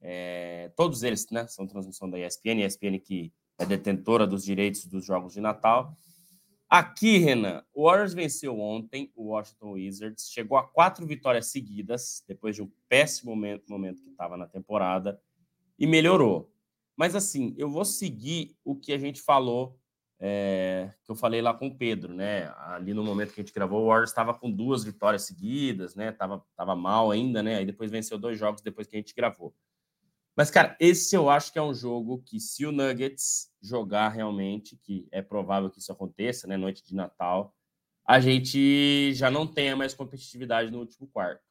É, 0.00 0.70
todos 0.76 1.02
eles 1.02 1.26
né, 1.30 1.46
são 1.46 1.66
transmissão 1.66 2.08
da 2.08 2.18
ESPN, 2.18 2.64
ESPN 2.64 2.98
que 2.98 3.32
é 3.58 3.64
detentora 3.64 4.26
dos 4.26 4.44
direitos 4.44 4.86
dos 4.86 5.04
jogos 5.04 5.32
de 5.32 5.40
Natal. 5.40 5.94
Aqui, 6.68 7.18
Renan, 7.18 7.64
o 7.72 7.84
Warriors 7.84 8.12
venceu 8.12 8.58
ontem 8.58 9.12
o 9.14 9.28
Washington 9.28 9.72
Wizards, 9.72 10.28
chegou 10.30 10.58
a 10.58 10.66
quatro 10.66 11.06
vitórias 11.06 11.46
seguidas, 11.46 12.24
depois 12.26 12.56
de 12.56 12.62
um 12.62 12.70
péssimo 12.88 13.30
momento, 13.30 13.70
momento 13.70 14.02
que 14.02 14.10
estava 14.10 14.36
na 14.36 14.48
temporada, 14.48 15.20
e 15.78 15.86
melhorou. 15.86 16.50
Mas 16.96 17.14
assim, 17.14 17.54
eu 17.56 17.70
vou 17.70 17.84
seguir 17.84 18.56
o 18.64 18.74
que 18.74 18.92
a 18.92 18.98
gente 18.98 19.20
falou, 19.20 19.78
é, 20.18 20.90
que 21.04 21.10
eu 21.10 21.14
falei 21.14 21.40
lá 21.40 21.54
com 21.54 21.68
o 21.68 21.74
Pedro, 21.76 22.14
né? 22.14 22.52
Ali 22.56 22.94
no 22.94 23.04
momento 23.04 23.32
que 23.32 23.40
a 23.40 23.44
gente 23.44 23.54
gravou, 23.54 23.84
o 23.84 23.86
Warriors 23.88 24.10
estava 24.10 24.34
com 24.34 24.50
duas 24.50 24.82
vitórias 24.82 25.22
seguidas, 25.22 25.94
né? 25.94 26.10
Tava, 26.10 26.44
tava 26.56 26.74
mal 26.74 27.10
ainda, 27.10 27.42
né? 27.42 27.56
Aí 27.56 27.66
depois 27.66 27.90
venceu 27.90 28.18
dois 28.18 28.38
jogos 28.38 28.62
depois 28.62 28.88
que 28.88 28.96
a 28.96 28.98
gente 28.98 29.14
gravou. 29.14 29.54
Mas, 30.36 30.50
cara, 30.50 30.76
esse 30.78 31.16
eu 31.16 31.30
acho 31.30 31.50
que 31.50 31.58
é 31.58 31.62
um 31.62 31.72
jogo 31.72 32.22
que, 32.22 32.38
se 32.38 32.66
o 32.66 32.72
Nuggets 32.72 33.50
jogar 33.62 34.10
realmente, 34.10 34.76
que 34.76 35.08
é 35.10 35.22
provável 35.22 35.70
que 35.70 35.78
isso 35.78 35.90
aconteça, 35.90 36.46
né? 36.46 36.58
Noite 36.58 36.84
de 36.84 36.94
Natal, 36.94 37.54
a 38.06 38.20
gente 38.20 39.14
já 39.14 39.30
não 39.30 39.46
tenha 39.46 39.74
mais 39.74 39.94
competitividade 39.94 40.70
no 40.70 40.80
último 40.80 41.08
quarto. 41.08 41.42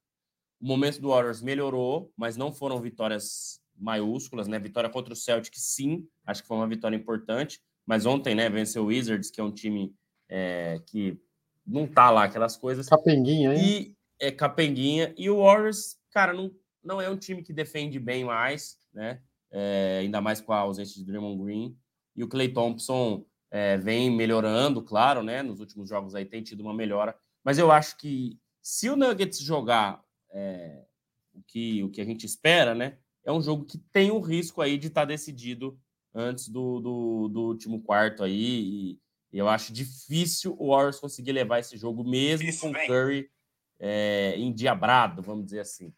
O 0.61 0.67
momento 0.67 1.01
do 1.01 1.09
Warriors 1.09 1.41
melhorou, 1.41 2.13
mas 2.15 2.37
não 2.37 2.53
foram 2.53 2.79
vitórias 2.79 3.59
maiúsculas, 3.75 4.47
né? 4.47 4.59
Vitória 4.59 4.89
contra 4.89 5.13
o 5.13 5.15
Celtic, 5.15 5.55
sim, 5.57 6.07
acho 6.23 6.43
que 6.43 6.47
foi 6.47 6.55
uma 6.55 6.67
vitória 6.67 6.95
importante. 6.95 7.59
Mas 7.85 8.05
ontem, 8.05 8.35
né, 8.35 8.49
venceu 8.49 8.83
o 8.83 8.87
Wizards, 8.87 9.29
que 9.31 9.41
é 9.41 9.43
um 9.43 9.51
time 9.51 9.93
é, 10.29 10.79
que 10.85 11.19
não 11.65 11.87
tá 11.87 12.09
lá 12.09 12.25
aquelas 12.25 12.55
coisas. 12.55 12.87
Capenguinha, 12.87 13.53
hein? 13.53 13.61
E 13.63 13.95
é 14.19 14.31
capenguinha. 14.31 15.13
E 15.17 15.29
o 15.29 15.43
Warriors, 15.43 15.97
cara, 16.11 16.33
não 16.33 16.51
não 16.85 17.01
é 17.01 17.09
um 17.09 17.17
time 17.17 17.41
que 17.41 17.51
defende 17.51 17.99
bem 17.99 18.23
mais, 18.23 18.77
né? 18.93 19.21
É, 19.51 19.99
ainda 20.01 20.21
mais 20.21 20.39
com 20.39 20.53
a 20.53 20.59
ausência 20.59 20.95
de 20.95 21.05
Draymond 21.05 21.43
Green. 21.43 21.77
E 22.15 22.23
o 22.23 22.27
Clay 22.27 22.49
Thompson 22.49 23.25
é, 23.51 23.77
vem 23.77 24.11
melhorando, 24.11 24.81
claro, 24.81 25.23
né? 25.23 25.41
Nos 25.41 25.59
últimos 25.59 25.89
jogos 25.89 26.13
aí 26.13 26.25
tem 26.25 26.43
tido 26.43 26.61
uma 26.61 26.73
melhora. 26.73 27.17
Mas 27.43 27.57
eu 27.57 27.71
acho 27.71 27.97
que 27.97 28.39
se 28.61 28.89
o 28.89 28.95
Nuggets 28.95 29.39
jogar 29.39 30.03
é, 30.31 30.85
o, 31.33 31.41
que, 31.43 31.83
o 31.83 31.89
que 31.89 32.01
a 32.01 32.05
gente 32.05 32.25
espera, 32.25 32.75
né? 32.75 32.97
É 33.23 33.31
um 33.31 33.41
jogo 33.41 33.65
que 33.65 33.77
tem 33.77 34.11
o 34.11 34.19
risco 34.19 34.61
aí 34.61 34.77
de 34.77 34.87
estar 34.87 35.01
tá 35.01 35.05
decidido 35.05 35.79
antes 36.13 36.47
do, 36.47 36.79
do, 36.79 37.27
do, 37.27 37.41
último 37.47 37.81
quarto 37.81 38.23
aí. 38.23 38.91
E, 38.91 38.99
eu 39.33 39.49
acho 39.49 39.73
difícil 39.73 40.55
o 40.57 40.69
Warriors 40.69 40.99
conseguir 40.99 41.33
levar 41.33 41.59
esse 41.59 41.75
jogo, 41.75 42.05
mesmo 42.05 42.47
Isso 42.47 42.61
com 42.61 42.69
o 42.69 42.87
Curry 42.87 43.29
é, 43.77 44.33
endiabrado, 44.37 45.21
vamos 45.21 45.43
dizer 45.45 45.59
assim. 45.59 45.93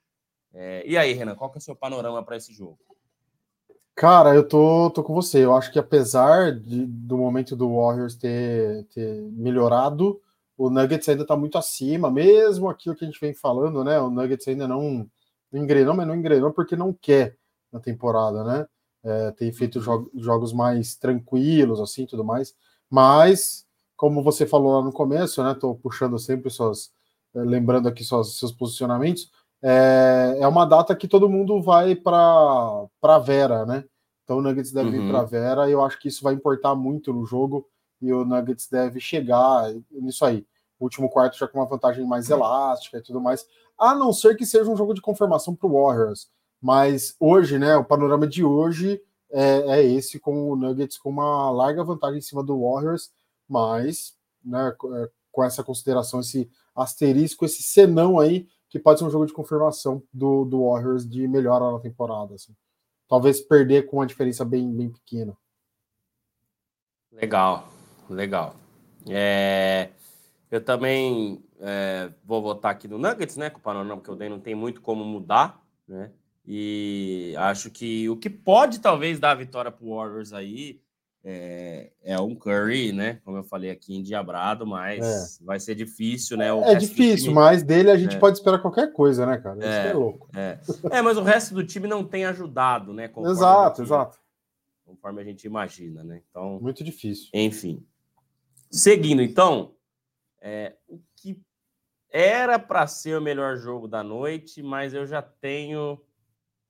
É, 0.53 0.83
e 0.87 0.97
aí, 0.97 1.13
Renan, 1.13 1.35
qual 1.35 1.49
que 1.49 1.57
é 1.57 1.59
o 1.59 1.61
seu 1.61 1.75
panorama 1.75 2.23
para 2.23 2.37
esse 2.37 2.53
jogo? 2.53 2.77
Cara, 3.95 4.35
eu 4.35 4.47
tô, 4.47 4.91
tô 4.91 5.03
com 5.03 5.13
você. 5.13 5.43
Eu 5.43 5.55
acho 5.55 5.71
que 5.71 5.79
apesar 5.79 6.53
de, 6.53 6.85
do 6.85 7.17
momento 7.17 7.55
do 7.55 7.75
Warriors 7.75 8.15
ter, 8.15 8.85
ter 8.93 9.21
melhorado, 9.31 10.21
o 10.57 10.69
Nuggets 10.69 11.09
ainda 11.09 11.23
está 11.23 11.35
muito 11.35 11.57
acima, 11.57 12.11
mesmo 12.11 12.69
aquilo 12.69 12.95
que 12.95 13.03
a 13.03 13.07
gente 13.07 13.19
vem 13.19 13.33
falando, 13.33 13.83
né? 13.83 13.99
O 13.99 14.09
Nuggets 14.09 14.47
ainda 14.47 14.67
não 14.67 15.09
engrenou, 15.51 15.95
mas 15.95 16.07
não 16.07 16.15
engrenou 16.15 16.51
porque 16.51 16.75
não 16.75 16.93
quer 16.93 17.37
na 17.71 17.79
temporada, 17.79 18.43
né? 18.43 18.67
É, 19.03 19.31
tem 19.31 19.51
feito 19.51 19.79
jo 19.79 20.09
jogos 20.15 20.53
mais 20.53 20.95
tranquilos, 20.95 21.79
assim, 21.79 22.05
tudo 22.05 22.23
mais. 22.23 22.55
Mas, 22.89 23.65
como 23.95 24.23
você 24.23 24.45
falou 24.45 24.79
lá 24.79 24.83
no 24.83 24.91
começo, 24.91 25.43
né? 25.43 25.55
Tô 25.55 25.75
puxando 25.75 26.19
sempre 26.19 26.49
suas, 26.49 26.91
é, 27.35 27.39
lembrando 27.39 27.87
aqui 27.87 28.03
suas, 28.03 28.37
seus 28.37 28.51
posicionamentos. 28.51 29.31
É, 29.61 30.37
é 30.39 30.47
uma 30.47 30.65
data 30.65 30.95
que 30.95 31.07
todo 31.07 31.29
mundo 31.29 31.61
vai 31.61 31.95
para 31.95 32.85
para 33.01 33.19
Vera, 33.19 33.65
né? 33.65 33.83
Então 34.23 34.37
o 34.37 34.41
Nuggets 34.41 34.71
deve 34.71 34.97
uhum. 34.97 35.07
ir 35.07 35.09
para 35.09 35.23
Vera 35.23 35.69
e 35.69 35.71
eu 35.71 35.83
acho 35.83 35.99
que 35.99 36.09
isso 36.09 36.23
vai 36.23 36.33
importar 36.33 36.75
muito 36.75 37.13
no 37.13 37.25
jogo 37.25 37.67
e 38.01 38.11
o 38.13 38.25
Nuggets 38.25 38.67
deve 38.69 38.99
chegar 38.99 39.73
nisso 39.91 40.25
aí. 40.25 40.45
O 40.79 40.83
último 40.83 41.09
quarto 41.09 41.37
já 41.37 41.47
com 41.47 41.59
uma 41.59 41.65
vantagem 41.65 42.05
mais 42.05 42.29
elástica 42.29 42.97
e 42.97 43.01
tudo 43.01 43.19
mais, 43.19 43.47
a 43.77 43.95
não 43.95 44.13
ser 44.13 44.35
que 44.35 44.45
seja 44.45 44.69
um 44.69 44.77
jogo 44.77 44.93
de 44.93 45.01
confirmação 45.01 45.55
para 45.55 45.67
o 45.67 45.81
Warriors. 45.81 46.29
Mas 46.61 47.15
hoje, 47.19 47.57
né, 47.57 47.75
o 47.77 47.85
panorama 47.85 48.27
de 48.27 48.43
hoje 48.43 49.01
é, 49.31 49.79
é, 49.79 49.83
esse, 49.83 50.19
com 50.19 50.51
o 50.51 50.55
Nuggets 50.55 50.97
com 50.97 51.09
uma 51.09 51.49
larga 51.51 51.83
vantagem 51.83 52.19
em 52.19 52.21
cima 52.21 52.43
do 52.43 52.61
Warriors, 52.61 53.11
mas 53.47 54.15
né, 54.43 54.73
é, 54.95 55.09
com 55.31 55.43
essa 55.43 55.63
consideração, 55.63 56.19
esse 56.19 56.49
asterisco, 56.75 57.45
esse 57.45 57.63
senão 57.63 58.19
aí, 58.19 58.47
que 58.69 58.79
pode 58.79 58.99
ser 58.99 59.05
um 59.05 59.09
jogo 59.09 59.25
de 59.25 59.33
confirmação 59.33 60.03
do, 60.13 60.45
do 60.45 60.69
Warriors 60.69 61.07
de 61.07 61.27
melhora 61.27 61.71
na 61.71 61.79
temporada. 61.79 62.35
Assim. 62.35 62.55
Talvez 63.07 63.39
perder 63.39 63.85
com 63.87 63.97
uma 63.97 64.07
diferença 64.07 64.43
bem, 64.43 64.73
bem 64.73 64.89
pequena. 64.89 65.35
Legal, 67.11 67.67
legal. 68.09 68.55
É, 69.07 69.89
eu 70.51 70.63
também 70.63 71.43
é, 71.59 72.11
vou 72.23 72.41
votar 72.41 72.71
aqui 72.71 72.87
no 72.87 72.97
Nuggets, 72.97 73.37
né? 73.37 73.49
Com 73.49 73.59
o 73.59 73.61
panorama 73.61 74.01
que 74.01 74.09
eu 74.09 74.15
dei, 74.15 74.29
não 74.29 74.39
tem 74.39 74.53
muito 74.53 74.81
como 74.81 75.03
mudar, 75.05 75.61
né? 75.87 76.11
E 76.45 77.33
acho 77.37 77.69
que 77.69 78.09
o 78.09 78.15
que 78.15 78.29
pode 78.29 78.79
talvez 78.79 79.19
dar 79.19 79.31
a 79.31 79.35
vitória 79.35 79.69
para 79.69 79.85
Warriors 79.85 80.31
aí 80.31 80.81
é, 81.23 81.91
é, 82.03 82.19
um 82.19 82.35
Curry, 82.35 82.91
né? 82.91 83.19
Como 83.25 83.37
eu 83.37 83.43
falei 83.43 83.69
aqui, 83.69 83.95
endiabrado, 83.95 84.65
mas 84.65 85.39
é. 85.41 85.45
vai 85.45 85.59
ser 85.59 85.75
difícil, 85.75 86.37
né? 86.37 86.53
O 86.53 86.63
é 86.63 86.75
difícil, 86.75 87.25
time... 87.25 87.35
mas 87.35 87.63
dele 87.63 87.91
a 87.91 87.97
gente 87.97 88.15
é. 88.15 88.19
pode 88.19 88.37
esperar 88.37 88.59
qualquer 88.59 88.93
coisa, 88.93 89.25
né, 89.25 89.37
cara? 89.37 89.59
Isso 89.59 89.67
é, 89.67 89.89
é 89.89 89.93
louco. 89.93 90.29
É. 90.35 90.59
é, 90.91 91.01
mas 91.01 91.17
o 91.17 91.23
resto 91.23 91.53
do 91.53 91.65
time 91.65 91.87
não 91.87 92.03
tem 92.03 92.25
ajudado, 92.25 92.93
né? 92.93 93.11
Exato, 93.25 93.77
gente, 93.77 93.87
exato. 93.87 94.19
Conforme 94.85 95.21
a 95.21 95.25
gente 95.25 95.45
imagina, 95.45 96.03
né? 96.03 96.21
Então. 96.29 96.59
Muito 96.61 96.83
difícil. 96.83 97.29
Enfim. 97.33 97.85
Seguindo, 98.71 99.21
então, 99.21 99.73
é, 100.41 100.75
o 100.87 100.99
que 101.15 101.41
era 102.09 102.57
para 102.57 102.87
ser 102.87 103.17
o 103.17 103.21
melhor 103.21 103.57
jogo 103.57 103.87
da 103.87 104.01
noite, 104.01 104.63
mas 104.63 104.93
eu 104.93 105.05
já 105.05 105.21
tenho 105.21 106.01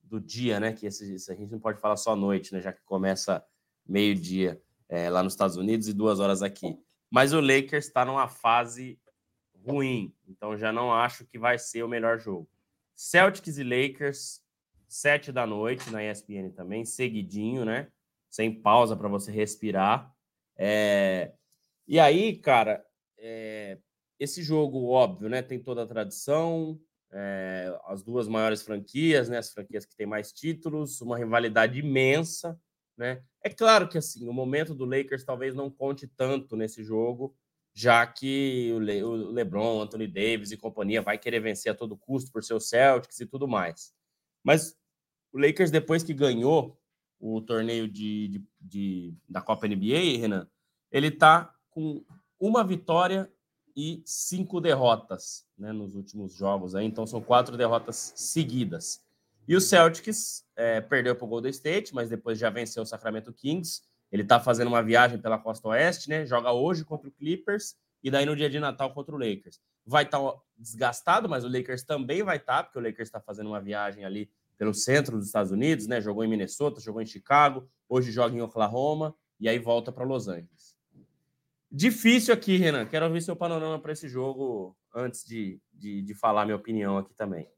do 0.02 0.20
dia, 0.20 0.58
né? 0.58 0.72
Que 0.72 0.86
esse, 0.86 1.14
esse, 1.14 1.30
a 1.30 1.34
gente 1.34 1.52
não 1.52 1.60
pode 1.60 1.80
falar 1.80 1.96
só 1.96 2.16
noite, 2.16 2.52
né? 2.52 2.60
Já 2.60 2.72
que 2.72 2.82
começa 2.84 3.44
meio-dia 3.88 4.60
é, 4.88 5.08
lá 5.08 5.22
nos 5.22 5.32
Estados 5.32 5.56
Unidos 5.56 5.88
e 5.88 5.92
duas 5.92 6.20
horas 6.20 6.42
aqui. 6.42 6.78
Mas 7.10 7.32
o 7.32 7.40
Lakers 7.40 7.86
está 7.86 8.04
numa 8.04 8.28
fase 8.28 8.98
ruim, 9.66 10.14
então 10.26 10.56
já 10.56 10.72
não 10.72 10.92
acho 10.92 11.26
que 11.26 11.38
vai 11.38 11.58
ser 11.58 11.82
o 11.82 11.88
melhor 11.88 12.18
jogo. 12.18 12.48
Celtics 12.94 13.58
e 13.58 13.64
Lakers, 13.64 14.42
sete 14.86 15.32
da 15.32 15.46
noite 15.46 15.90
na 15.90 16.02
ESPN 16.02 16.50
também, 16.50 16.84
seguidinho, 16.84 17.64
né? 17.64 17.88
Sem 18.28 18.52
pausa 18.52 18.96
para 18.96 19.08
você 19.08 19.30
respirar. 19.32 20.12
É... 20.56 21.32
E 21.86 21.98
aí, 21.98 22.36
cara, 22.36 22.84
é... 23.16 23.78
esse 24.18 24.42
jogo, 24.42 24.88
óbvio, 24.88 25.28
né? 25.28 25.42
Tem 25.42 25.58
toda 25.58 25.82
a 25.82 25.86
tradição, 25.86 26.78
é, 27.10 27.74
as 27.86 28.02
duas 28.02 28.28
maiores 28.28 28.62
franquias, 28.62 29.28
né, 29.28 29.38
as 29.38 29.50
franquias 29.50 29.86
que 29.86 29.96
têm 29.96 30.06
mais 30.06 30.32
títulos, 30.32 31.00
uma 31.00 31.16
rivalidade 31.16 31.78
imensa, 31.78 32.58
né? 32.98 33.22
É 33.42 33.48
claro 33.48 33.88
que 33.88 33.96
assim, 33.96 34.28
o 34.28 34.32
momento 34.32 34.74
do 34.74 34.84
Lakers 34.84 35.24
talvez 35.24 35.54
não 35.54 35.70
conte 35.70 36.06
tanto 36.08 36.56
nesse 36.56 36.82
jogo, 36.82 37.34
já 37.72 38.04
que 38.06 38.72
o, 38.74 38.80
Le 38.80 39.02
o 39.04 39.30
LeBron, 39.30 39.80
Anthony 39.82 40.08
Davis 40.08 40.50
e 40.50 40.56
companhia 40.56 41.00
vai 41.00 41.16
querer 41.16 41.40
vencer 41.40 41.70
a 41.70 41.74
todo 41.74 41.96
custo 41.96 42.32
por 42.32 42.42
seu 42.42 42.58
Celtics 42.58 43.20
e 43.20 43.26
tudo 43.26 43.46
mais. 43.46 43.94
Mas 44.42 44.76
o 45.32 45.38
Lakers 45.38 45.70
depois 45.70 46.02
que 46.02 46.12
ganhou 46.12 46.76
o 47.20 47.40
torneio 47.40 47.88
de, 47.88 48.28
de, 48.28 48.44
de 48.60 49.14
da 49.28 49.40
Copa 49.40 49.66
NBA, 49.68 50.18
Renan, 50.18 50.48
ele 50.90 51.10
tá 51.10 51.54
com 51.70 52.04
uma 52.38 52.64
vitória 52.64 53.30
e 53.76 54.02
cinco 54.04 54.60
derrotas 54.60 55.46
né, 55.56 55.72
nos 55.72 55.94
últimos 55.94 56.32
jogos. 56.32 56.74
Aí, 56.74 56.84
então 56.84 57.06
são 57.06 57.20
quatro 57.20 57.56
derrotas 57.56 58.12
seguidas. 58.16 59.04
E 59.48 59.56
o 59.56 59.60
Celtics 59.62 60.44
é, 60.54 60.78
perdeu 60.78 61.16
para 61.16 61.24
o 61.24 61.28
Golden 61.28 61.50
State, 61.50 61.94
mas 61.94 62.10
depois 62.10 62.38
já 62.38 62.50
venceu 62.50 62.82
o 62.82 62.86
Sacramento 62.86 63.32
Kings. 63.32 63.80
Ele 64.12 64.22
está 64.22 64.38
fazendo 64.38 64.68
uma 64.68 64.82
viagem 64.82 65.18
pela 65.18 65.38
costa 65.38 65.68
oeste, 65.68 66.10
né? 66.10 66.26
Joga 66.26 66.52
hoje 66.52 66.84
contra 66.84 67.08
o 67.08 67.12
Clippers 67.12 67.74
e 68.04 68.10
daí 68.10 68.26
no 68.26 68.36
dia 68.36 68.50
de 68.50 68.60
Natal 68.60 68.92
contra 68.92 69.14
o 69.14 69.18
Lakers. 69.18 69.58
Vai 69.86 70.04
estar 70.04 70.20
tá 70.20 70.34
desgastado, 70.56 71.30
mas 71.30 71.44
o 71.44 71.48
Lakers 71.48 71.82
também 71.82 72.22
vai 72.22 72.36
estar, 72.36 72.58
tá, 72.58 72.64
porque 72.64 72.78
o 72.78 72.82
Lakers 72.82 73.08
está 73.08 73.20
fazendo 73.20 73.46
uma 73.46 73.60
viagem 73.60 74.04
ali 74.04 74.30
pelo 74.58 74.74
centro 74.74 75.16
dos 75.16 75.26
Estados 75.26 75.50
Unidos, 75.50 75.86
né? 75.86 75.98
Jogou 75.98 76.22
em 76.22 76.28
Minnesota, 76.28 76.78
jogou 76.78 77.00
em 77.00 77.06
Chicago, 77.06 77.66
hoje 77.88 78.12
joga 78.12 78.36
em 78.36 78.42
Oklahoma 78.42 79.14
e 79.40 79.48
aí 79.48 79.58
volta 79.58 79.90
para 79.90 80.04
Los 80.04 80.28
Angeles. 80.28 80.76
Difícil 81.70 82.34
aqui, 82.34 82.56
Renan. 82.56 82.84
Quero 82.84 83.06
ouvir 83.06 83.22
seu 83.22 83.36
panorama 83.36 83.78
para 83.78 83.92
esse 83.92 84.08
jogo 84.08 84.76
antes 84.94 85.24
de, 85.24 85.58
de, 85.72 86.02
de, 86.02 86.14
falar 86.14 86.44
minha 86.44 86.56
opinião 86.56 86.98
aqui 86.98 87.14
também. 87.14 87.48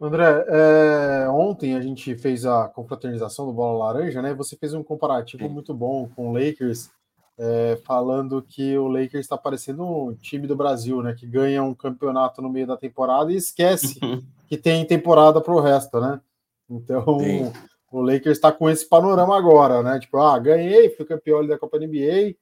André, 0.00 0.44
é, 0.48 1.28
ontem 1.28 1.74
a 1.76 1.80
gente 1.80 2.16
fez 2.16 2.44
a 2.44 2.68
confraternização 2.68 3.46
do 3.46 3.52
Bola 3.52 3.86
Laranja, 3.86 4.20
né? 4.20 4.34
Você 4.34 4.56
fez 4.56 4.74
um 4.74 4.82
comparativo 4.82 5.48
muito 5.48 5.72
bom 5.72 6.08
com 6.14 6.30
o 6.30 6.32
Lakers, 6.32 6.90
é, 7.38 7.78
falando 7.84 8.42
que 8.42 8.76
o 8.76 8.88
Lakers 8.88 9.24
está 9.24 9.38
parecendo 9.38 9.84
um 9.84 10.14
time 10.14 10.46
do 10.46 10.56
Brasil, 10.56 11.02
né? 11.02 11.14
Que 11.14 11.26
ganha 11.26 11.62
um 11.62 11.74
campeonato 11.74 12.42
no 12.42 12.50
meio 12.50 12.66
da 12.66 12.76
temporada 12.76 13.32
e 13.32 13.36
esquece 13.36 13.98
que 14.48 14.56
tem 14.56 14.84
temporada 14.84 15.40
para 15.40 15.54
o 15.54 15.60
resto, 15.60 16.00
né? 16.00 16.20
Então, 16.68 17.20
Sim. 17.20 17.52
o 17.90 18.00
Lakers 18.00 18.36
está 18.36 18.50
com 18.50 18.68
esse 18.68 18.88
panorama 18.88 19.36
agora, 19.36 19.82
né? 19.82 20.00
Tipo, 20.00 20.18
ah, 20.18 20.38
ganhei, 20.38 20.90
fui 20.90 21.04
campeão 21.04 21.46
da 21.46 21.58
Copa 21.58 21.78
NBA, 21.78 22.34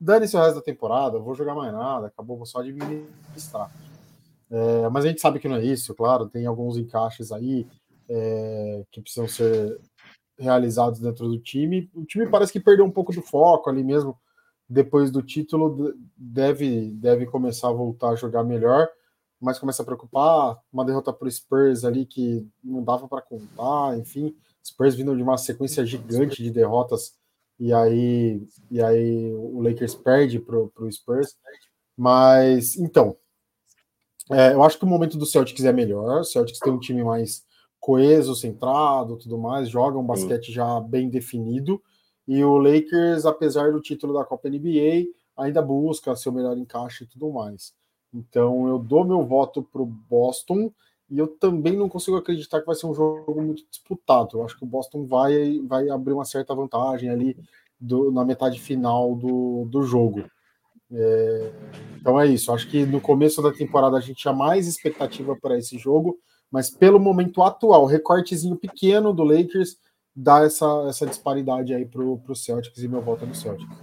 dane-se 0.00 0.36
o 0.36 0.40
resto 0.40 0.56
da 0.56 0.62
temporada, 0.62 1.18
vou 1.18 1.34
jogar 1.34 1.54
mais 1.54 1.72
nada, 1.72 2.06
acabou, 2.06 2.36
vou 2.36 2.46
só 2.46 2.60
administrar. 2.60 3.70
É, 4.50 4.88
mas 4.88 5.04
a 5.04 5.08
gente 5.08 5.20
sabe 5.20 5.38
que 5.38 5.48
não 5.48 5.56
é 5.56 5.64
isso, 5.64 5.94
claro, 5.94 6.28
tem 6.28 6.44
alguns 6.44 6.76
encaixes 6.76 7.30
aí 7.30 7.66
é, 8.08 8.84
que 8.90 9.00
precisam 9.00 9.28
ser 9.28 9.78
realizados 10.38 10.98
dentro 10.98 11.28
do 11.28 11.38
time. 11.38 11.88
O 11.94 12.04
time 12.04 12.26
parece 12.26 12.52
que 12.52 12.58
perdeu 12.58 12.84
um 12.84 12.90
pouco 12.90 13.12
do 13.12 13.22
foco 13.22 13.70
ali 13.70 13.84
mesmo, 13.84 14.18
depois 14.68 15.10
do 15.10 15.22
título, 15.22 15.94
deve, 16.16 16.90
deve 16.92 17.26
começar 17.26 17.68
a 17.68 17.72
voltar 17.72 18.10
a 18.10 18.16
jogar 18.16 18.42
melhor, 18.42 18.88
mas 19.40 19.58
começa 19.58 19.82
a 19.82 19.84
preocupar. 19.84 20.58
Uma 20.72 20.84
derrota 20.84 21.12
para 21.12 21.28
o 21.28 21.30
Spurs 21.30 21.84
ali 21.84 22.06
que 22.06 22.46
não 22.62 22.82
dava 22.82 23.08
para 23.08 23.22
contar, 23.22 23.98
enfim. 23.98 24.34
Spurs 24.64 24.94
vindo 24.94 25.16
de 25.16 25.22
uma 25.22 25.38
sequência 25.38 25.84
gigante 25.84 26.42
de 26.42 26.50
derrotas 26.50 27.14
e 27.58 27.72
aí, 27.74 28.42
e 28.70 28.80
aí 28.80 29.34
o 29.34 29.60
Lakers 29.60 29.94
perde 29.94 30.38
para 30.38 30.56
o 30.56 30.90
Spurs. 30.90 31.36
Mas, 31.96 32.76
então, 32.76 33.16
é, 34.30 34.54
eu 34.54 34.62
acho 34.62 34.78
que 34.78 34.84
o 34.84 34.88
momento 34.88 35.18
do 35.18 35.26
Celtics 35.26 35.64
é 35.64 35.72
melhor. 35.72 36.20
O 36.20 36.24
Celtics 36.24 36.60
tem 36.60 36.72
um 36.72 36.78
time 36.78 37.02
mais 37.02 37.44
coeso, 37.80 38.34
centrado, 38.34 39.16
tudo 39.16 39.38
mais, 39.38 39.68
joga 39.68 39.98
um 39.98 40.04
basquete 40.04 40.52
já 40.52 40.78
bem 40.80 41.08
definido. 41.08 41.82
E 42.28 42.44
o 42.44 42.58
Lakers, 42.58 43.24
apesar 43.24 43.72
do 43.72 43.80
título 43.80 44.14
da 44.14 44.24
Copa 44.24 44.48
NBA, 44.48 45.06
ainda 45.36 45.62
busca 45.62 46.14
seu 46.14 46.30
melhor 46.30 46.56
encaixe 46.56 47.04
e 47.04 47.06
tudo 47.06 47.32
mais. 47.32 47.72
Então, 48.12 48.68
eu 48.68 48.78
dou 48.78 49.04
meu 49.04 49.24
voto 49.24 49.62
para 49.62 49.80
o 49.80 49.86
Boston 49.86 50.70
e 51.08 51.18
eu 51.18 51.26
também 51.26 51.76
não 51.76 51.88
consigo 51.88 52.16
acreditar 52.16 52.60
que 52.60 52.66
vai 52.66 52.74
ser 52.74 52.86
um 52.86 52.94
jogo 52.94 53.40
muito 53.40 53.64
disputado. 53.68 54.38
Eu 54.38 54.44
acho 54.44 54.56
que 54.56 54.64
o 54.64 54.68
Boston 54.68 55.06
vai, 55.06 55.58
vai 55.66 55.88
abrir 55.88 56.12
uma 56.12 56.24
certa 56.24 56.54
vantagem 56.54 57.08
ali 57.08 57.36
do, 57.80 58.12
na 58.12 58.24
metade 58.24 58.60
final 58.60 59.14
do, 59.16 59.64
do 59.64 59.82
jogo. 59.82 60.24
É, 60.92 61.52
então 62.00 62.20
é 62.20 62.26
isso. 62.26 62.52
Acho 62.52 62.68
que 62.68 62.84
no 62.84 63.00
começo 63.00 63.40
da 63.42 63.52
temporada 63.52 63.96
a 63.96 64.00
gente 64.00 64.16
tinha 64.16 64.34
mais 64.34 64.66
expectativa 64.66 65.36
para 65.36 65.56
esse 65.56 65.78
jogo, 65.78 66.18
mas 66.50 66.70
pelo 66.70 66.98
momento 66.98 67.42
atual, 67.42 67.86
recortezinho 67.86 68.56
pequeno 68.56 69.12
do 69.12 69.22
Lakers 69.22 69.76
dá 70.14 70.42
essa, 70.42 70.66
essa 70.88 71.06
disparidade 71.06 71.72
aí 71.72 71.86
para 71.86 72.02
o 72.02 72.34
Celtics 72.34 72.82
e 72.82 72.88
meu 72.88 73.00
voto 73.00 73.24
é 73.24 73.28
no 73.28 73.34
Celtics. 73.34 73.76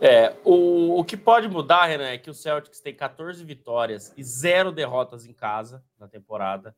É, 0.00 0.34
o, 0.44 0.98
o 0.98 1.04
que 1.04 1.16
pode 1.16 1.46
mudar, 1.48 1.84
Renan, 1.84 2.04
é 2.04 2.16
que 2.16 2.30
o 2.30 2.34
Celtics 2.34 2.80
tem 2.80 2.94
14 2.94 3.44
vitórias 3.44 4.14
e 4.16 4.24
zero 4.24 4.72
derrotas 4.72 5.26
em 5.26 5.32
casa 5.32 5.84
na 5.98 6.08
temporada. 6.08 6.74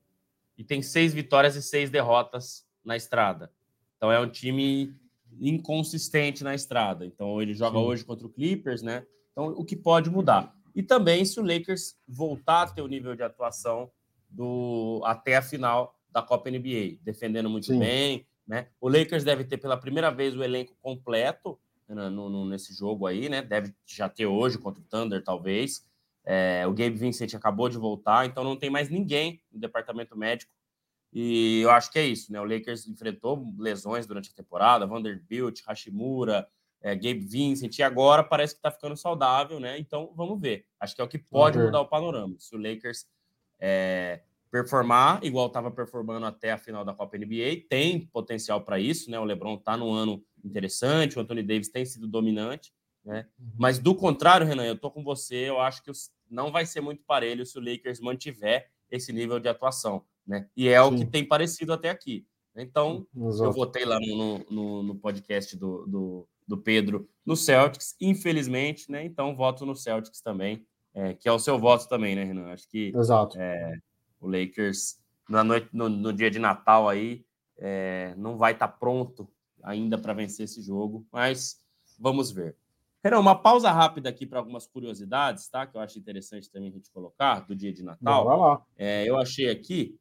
E 0.59 0.65
tem 0.65 0.83
seis 0.83 1.15
vitórias 1.15 1.57
e 1.57 1.63
seis 1.63 1.89
derrotas 1.89 2.67
na 2.85 2.97
estrada. 2.97 3.51
Então 3.97 4.11
é 4.11 4.19
um 4.19 4.29
time 4.29 4.95
inconsistente 5.41 6.45
na 6.45 6.55
estrada. 6.55 7.05
Então 7.07 7.41
ele 7.41 7.55
joga 7.55 7.79
Sim. 7.79 7.85
hoje 7.85 8.05
contra 8.05 8.27
o 8.27 8.31
Clippers, 8.31 8.83
né? 8.83 9.07
Então 9.33 9.49
o 9.49 9.65
que 9.65 9.77
pode 9.77 10.11
mudar. 10.11 10.55
E 10.75 10.83
também 10.83 11.25
se 11.25 11.39
o 11.39 11.45
Lakers 11.45 11.97
voltar 12.09 12.63
a 12.63 12.67
ter 12.69 12.83
o 12.83 12.87
nível 12.87 13.15
de 13.15 13.23
atuação 13.23 13.91
do 14.29 15.03
até 15.05 15.37
a 15.37 15.43
final 15.43 15.99
da 16.11 16.23
Copa 16.23 16.51
NBA, 16.51 16.99
defendendo 17.03 17.49
muito 17.49 17.67
Sim. 17.67 17.79
bem, 17.79 18.27
né? 18.47 18.69
O 18.81 18.89
Lakers 18.89 19.25
deve 19.25 19.45
ter 19.45 19.59
pela 19.59 19.77
primeira 19.77 20.11
vez 20.11 20.37
o 20.37 20.43
elenco 20.43 20.75
completo 20.81 21.59
né, 21.89 22.09
no, 22.09 22.29
no, 22.29 22.47
nesse 22.47 22.75
jogo 22.75 23.07
aí, 23.07 23.29
né? 23.29 23.43
Deve 23.43 23.75
já 23.87 24.09
ter 24.09 24.27
hoje 24.27 24.59
contra 24.59 24.81
o 24.81 24.85
Thunder, 24.85 25.23
talvez. 25.23 25.87
É, 26.25 26.65
o 26.67 26.73
Gabe 26.73 26.97
Vincent 26.97 27.35
acabou 27.35 27.69
de 27.69 27.77
voltar, 27.77 28.27
então 28.27 28.45
não 28.45 28.57
tem 28.57 28.71
mais 28.71 28.89
ninguém 28.89 29.41
no 29.53 29.59
departamento 29.59 30.17
médico. 30.17 30.53
E 31.13 31.61
eu 31.61 31.71
acho 31.71 31.91
que 31.91 31.99
é 31.99 32.07
isso, 32.07 32.33
né? 32.33 32.41
O 32.41 32.45
Lakers 32.45 32.89
enfrentou 32.89 33.47
lesões 33.59 34.07
durante 34.07 34.31
a 34.31 34.35
temporada, 34.35 34.87
Vanderbilt, 34.87 35.61
Hashimura, 35.67 36.49
é, 36.81 36.95
Gabe 36.95 37.21
Vincent, 37.21 37.79
e 37.79 37.83
agora 37.83 38.25
parece 38.25 38.55
que 38.55 38.63
tá 38.63 38.71
ficando 38.71 38.97
saudável, 38.97 39.61
né? 39.61 39.79
Então 39.79 40.13
vamos 40.17 40.41
ver. 40.41 40.67
Acho 40.81 40.95
que 40.95 41.01
é 41.01 41.05
o 41.05 41.09
que 41.09 41.19
pode 41.19 41.59
uhum. 41.59 41.67
mudar 41.67 41.81
o 41.81 41.87
panorama. 41.87 42.35
Se 42.39 42.57
o 42.57 42.59
Lakers 42.59 43.07
é, 43.61 44.23
performar 44.51 45.23
igual 45.23 45.47
estava 45.47 45.71
performando 45.71 46.27
até 46.27 46.53
a 46.53 46.59
final 46.59 46.85
da 46.85 46.95
Copa 46.95 47.17
NBA, 47.17 47.67
tem 47.69 48.07
potencial 48.07 48.63
para 48.63 48.81
isso, 48.81 49.11
né? 49.11 49.19
O 49.19 49.25
LeBron 49.25 49.55
está 49.55 49.77
num 49.77 49.93
ano 49.93 50.25
interessante, 50.43 51.19
o 51.19 51.21
Anthony 51.21 51.43
Davis 51.43 51.69
tem 51.69 51.85
sido 51.85 52.09
dominante, 52.09 52.73
né? 53.05 53.27
Uhum. 53.39 53.53
Mas 53.59 53.79
do 53.79 53.95
contrário, 53.95 54.47
Renan, 54.47 54.65
eu 54.65 54.79
tô 54.79 54.91
com 54.91 55.05
você, 55.05 55.49
eu 55.49 55.61
acho 55.61 55.83
que 55.83 55.93
não 56.29 56.51
vai 56.51 56.65
ser 56.65 56.81
muito 56.81 57.05
parelho 57.05 57.45
se 57.45 57.59
o 57.59 57.61
Lakers 57.61 58.01
mantiver 58.01 58.71
esse 58.91 59.13
nível 59.13 59.39
de 59.39 59.49
atuação, 59.49 60.05
né? 60.27 60.49
E 60.57 60.69
é 60.69 60.83
Sim. 60.83 60.89
o 60.89 60.99
que 60.99 61.07
tem 61.07 61.27
parecido 61.27 61.73
até 61.73 61.91
aqui. 61.91 62.27
Então, 62.57 63.07
Exato. 63.17 63.45
eu 63.45 63.53
votei 63.53 63.85
lá 63.85 63.99
no, 63.99 64.39
no, 64.51 64.83
no 64.83 64.95
podcast 64.95 65.57
do, 65.57 65.87
do, 65.87 66.29
do, 66.47 66.59
Pedro 66.59 67.09
no 67.25 67.35
Celtics, 67.35 67.97
infelizmente, 68.01 68.91
né? 68.91 69.05
Então, 69.05 69.35
voto 69.35 69.65
no 69.65 69.75
Celtics 69.75 70.21
também, 70.21 70.67
é, 70.95 71.15
que 71.15 71.29
é 71.29 71.33
o 71.33 71.39
seu 71.39 71.59
voto 71.59 71.89
também, 71.89 72.15
né, 72.15 72.25
Renan? 72.25 72.53
Acho 72.53 72.69
que 72.69 72.93
Exato. 72.95 73.39
É, 73.41 73.79
o 74.21 74.29
Lakers, 74.29 74.99
na 75.29 75.43
noite, 75.43 75.69
no, 75.73 75.89
no 75.89 76.13
dia 76.13 76.31
de 76.31 76.39
Natal 76.39 76.89
aí, 76.89 77.25
é, 77.59 78.15
não 78.19 78.37
vai 78.37 78.53
estar 78.53 78.69
tá 78.69 78.77
pronto 78.77 79.29
ainda 79.63 79.97
para 79.97 80.13
vencer 80.13 80.45
esse 80.45 80.61
jogo, 80.61 81.07
mas 81.11 81.59
vamos 81.99 82.31
ver. 82.31 82.57
Renan, 83.03 83.19
uma 83.19 83.35
pausa 83.35 83.71
rápida 83.71 84.09
aqui 84.09 84.25
para 84.25 84.39
algumas 84.39 84.67
curiosidades, 84.67 85.49
tá? 85.49 85.67
Que 85.67 85.77
eu 85.77 85.81
acho 85.81 85.99
interessante 85.99 86.49
também 86.51 86.69
a 86.69 86.73
gente 86.73 86.91
colocar 86.91 87.41
do 87.41 87.57
dia 87.57 87.73
de 87.73 87.83
Natal. 87.83 88.25
Vai 88.25 88.37
lá. 88.37 88.63
É, 88.77 89.09
eu 89.09 89.17
achei 89.17 89.51
aqui. 89.51 89.99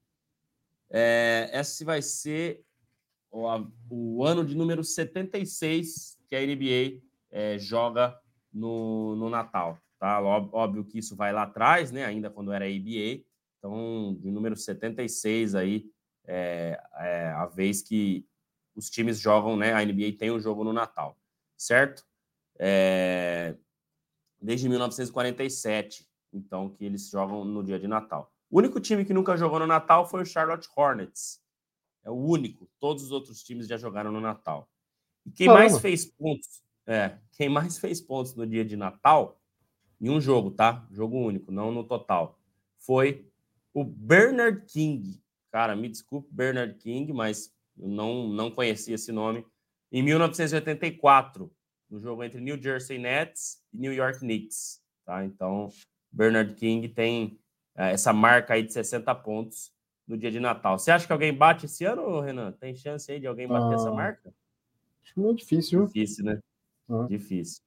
É, 0.92 1.50
esse 1.54 1.86
vai 1.86 2.02
ser 2.02 2.64
o, 3.32 3.48
o, 3.90 4.26
ano 4.26 4.46
de 4.46 4.56
número 4.56 4.84
76 4.84 6.20
que 6.28 6.36
a 6.36 6.42
NBA 6.46 7.02
é, 7.32 7.58
joga 7.58 8.20
no, 8.52 9.16
no 9.16 9.30
Natal. 9.30 9.78
Tá? 9.98 10.22
Óbvio 10.22 10.84
que 10.84 11.00
isso 11.00 11.16
vai 11.16 11.32
lá 11.32 11.44
atrás, 11.44 11.92
né? 11.92 12.04
Ainda 12.04 12.30
quando 12.30 12.52
era 12.52 12.66
ABA. 12.66 13.24
Então, 13.58 14.18
de 14.20 14.32
número 14.32 14.58
76 14.58 15.56
aí, 15.56 15.86
é, 16.28 16.82
é 16.96 17.28
a 17.28 17.46
vez 17.46 17.82
que 17.82 18.26
os 18.76 18.90
times 18.90 19.20
jogam, 19.20 19.56
né? 19.56 19.74
A 19.74 19.86
NBA 19.86 20.18
tem 20.18 20.32
um 20.32 20.40
jogo 20.40 20.64
no 20.64 20.74
Natal, 20.74 21.18
certo? 21.56 22.04
É, 22.60 23.56
desde 24.42 24.68
1947, 24.68 26.08
então, 26.34 26.70
que 26.70 26.84
eles 26.84 27.10
jogam 27.10 27.46
no 27.46 27.64
dia 27.64 27.80
de 27.80 27.88
Natal. 27.88 28.34
O 28.52 28.60
único 28.60 28.82
time 28.82 29.06
que 29.06 29.14
nunca 29.14 29.38
jogou 29.38 29.60
no 29.60 29.66
Natal 29.66 30.06
foi 30.06 30.22
o 30.22 30.26
Charlotte 30.26 30.68
Hornets. 30.76 31.42
É 32.04 32.12
o 32.12 32.16
único. 32.16 32.70
Todos 32.80 33.04
os 33.04 33.12
outros 33.12 33.42
times 33.42 33.66
já 33.66 33.78
jogaram 33.78 34.12
no 34.12 34.20
Natal. 34.20 34.70
E 35.26 35.32
quem 35.32 35.48
Caramba. 35.48 35.70
mais 35.70 35.82
fez 35.82 36.06
pontos? 36.06 36.62
É, 36.86 37.18
quem 37.32 37.48
mais 37.48 37.80
fez 37.80 38.02
pontos 38.02 38.36
no 38.36 38.46
dia 38.46 38.66
de 38.66 38.76
Natal, 38.76 39.40
em 40.02 40.10
um 40.10 40.20
jogo, 40.20 40.52
tá? 40.52 40.86
Jogo 40.92 41.18
único, 41.18 41.52
não 41.52 41.72
no 41.72 41.84
total, 41.84 42.40
foi 42.80 43.32
o 43.74 43.86
Bernard 43.86 44.66
King, 44.66 45.22
cara, 45.52 45.76
me 45.76 45.88
desculpe, 45.88 46.28
Bernard 46.32 46.74
King, 46.80 47.14
mas 47.14 47.54
eu 47.78 47.88
não, 47.88 48.28
não 48.28 48.52
conhecia 48.52 48.96
esse 48.96 49.12
nome. 49.12 49.46
Em 49.92 50.02
1984, 50.02 51.50
no 51.90 52.00
jogo 52.00 52.24
entre 52.24 52.42
New 52.42 52.62
Jersey 52.62 52.98
Nets 52.98 53.62
e 53.72 53.78
New 53.78 53.94
York 53.94 54.20
Knicks. 54.20 54.82
Tá? 55.06 55.24
Então, 55.24 55.70
Bernard 56.12 56.56
King 56.56 56.90
tem 56.90 57.40
essa 57.76 58.12
marca 58.12 58.54
aí 58.54 58.64
de 58.64 58.74
60 58.74 59.14
pontos 59.16 59.72
no 60.08 60.18
dia 60.18 60.32
de 60.32 60.40
Natal. 60.40 60.78
Você 60.78 60.92
acha 60.92 61.08
que 61.08 61.14
alguém 61.14 61.34
bate 61.34 61.66
esse 61.66 61.86
ano, 61.86 62.20
Renan? 62.20 62.52
Tem 62.52 62.76
chance 62.76 63.12
aí 63.12 63.20
de 63.20 63.28
alguém 63.28 63.48
bater 63.48 63.72
ah, 63.72 63.76
essa 63.76 63.92
marca? 63.92 64.34
Acho 65.04 65.20
muito 65.20 65.40
difícil. 65.40 65.86
Difícil, 65.86 66.26
né? 66.26 66.40
Ah. 66.90 67.06
Difícil. 67.08 67.64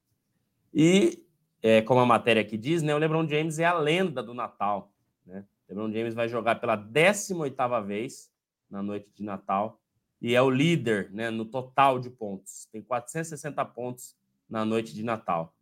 E, 0.73 1.25
é, 1.61 1.81
como 1.81 2.01
a 2.01 2.05
matéria 2.05 2.41
aqui 2.41 2.57
diz, 2.57 2.83
né, 2.83 2.93
o 2.93 2.97
LeBron 2.97 3.27
James 3.27 3.59
é 3.59 3.65
a 3.65 3.73
lenda 3.73 4.21
do 4.21 4.33
Natal. 4.33 4.93
Né? 5.25 5.43
LeBron 5.67 5.91
James 5.91 6.13
vai 6.13 6.27
jogar 6.27 6.55
pela 6.55 6.77
18ª 6.77 7.83
vez 7.83 8.31
na 8.69 8.83
noite 8.83 9.09
de 9.15 9.23
Natal 9.23 9.79
e 10.21 10.35
é 10.35 10.41
o 10.41 10.49
líder 10.49 11.09
né, 11.11 11.29
no 11.29 11.45
total 11.45 11.99
de 11.99 12.09
pontos. 12.09 12.67
Tem 12.71 12.81
460 12.81 13.63
pontos 13.65 14.15
na 14.49 14.65
noite 14.65 14.93
de 14.93 15.03
Natal. 15.03 15.54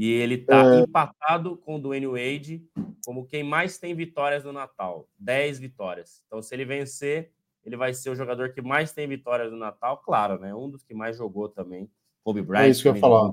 E 0.00 0.12
ele 0.12 0.36
está 0.36 0.76
é... 0.76 0.80
empatado 0.80 1.58
com 1.58 1.76
o 1.76 1.78
Dwayne 1.78 2.06
Wade 2.06 2.66
como 3.04 3.26
quem 3.26 3.44
mais 3.44 3.76
tem 3.76 3.94
vitórias 3.94 4.42
no 4.42 4.50
Natal. 4.50 5.06
10 5.18 5.58
vitórias. 5.58 6.24
Então, 6.26 6.40
se 6.40 6.54
ele 6.54 6.64
vencer, 6.64 7.30
ele 7.62 7.76
vai 7.76 7.92
ser 7.92 8.08
o 8.08 8.14
jogador 8.14 8.54
que 8.54 8.62
mais 8.62 8.94
tem 8.94 9.06
vitórias 9.06 9.52
no 9.52 9.58
Natal. 9.58 9.98
Claro, 9.98 10.38
né? 10.38 10.54
Um 10.54 10.70
dos 10.70 10.82
que 10.82 10.94
mais 10.94 11.18
jogou 11.18 11.50
também. 11.50 11.86
Kobe 12.24 12.40
Bryant. 12.40 12.64
É 12.64 12.68
isso 12.70 12.80
que 12.80 12.88
eu 12.88 12.94
ia 12.94 13.00
falar. 13.00 13.30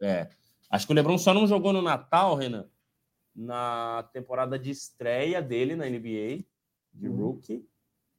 É. 0.00 0.30
Acho 0.70 0.86
que 0.86 0.92
o 0.94 0.96
LeBron 0.96 1.18
só 1.18 1.34
não 1.34 1.46
jogou 1.46 1.74
no 1.74 1.82
Natal, 1.82 2.34
Renan, 2.34 2.66
na 3.36 4.08
temporada 4.10 4.58
de 4.58 4.70
estreia 4.70 5.42
dele 5.42 5.76
na 5.76 5.84
NBA, 5.84 6.42
de 6.90 7.06
uhum. 7.06 7.16
rookie. 7.16 7.68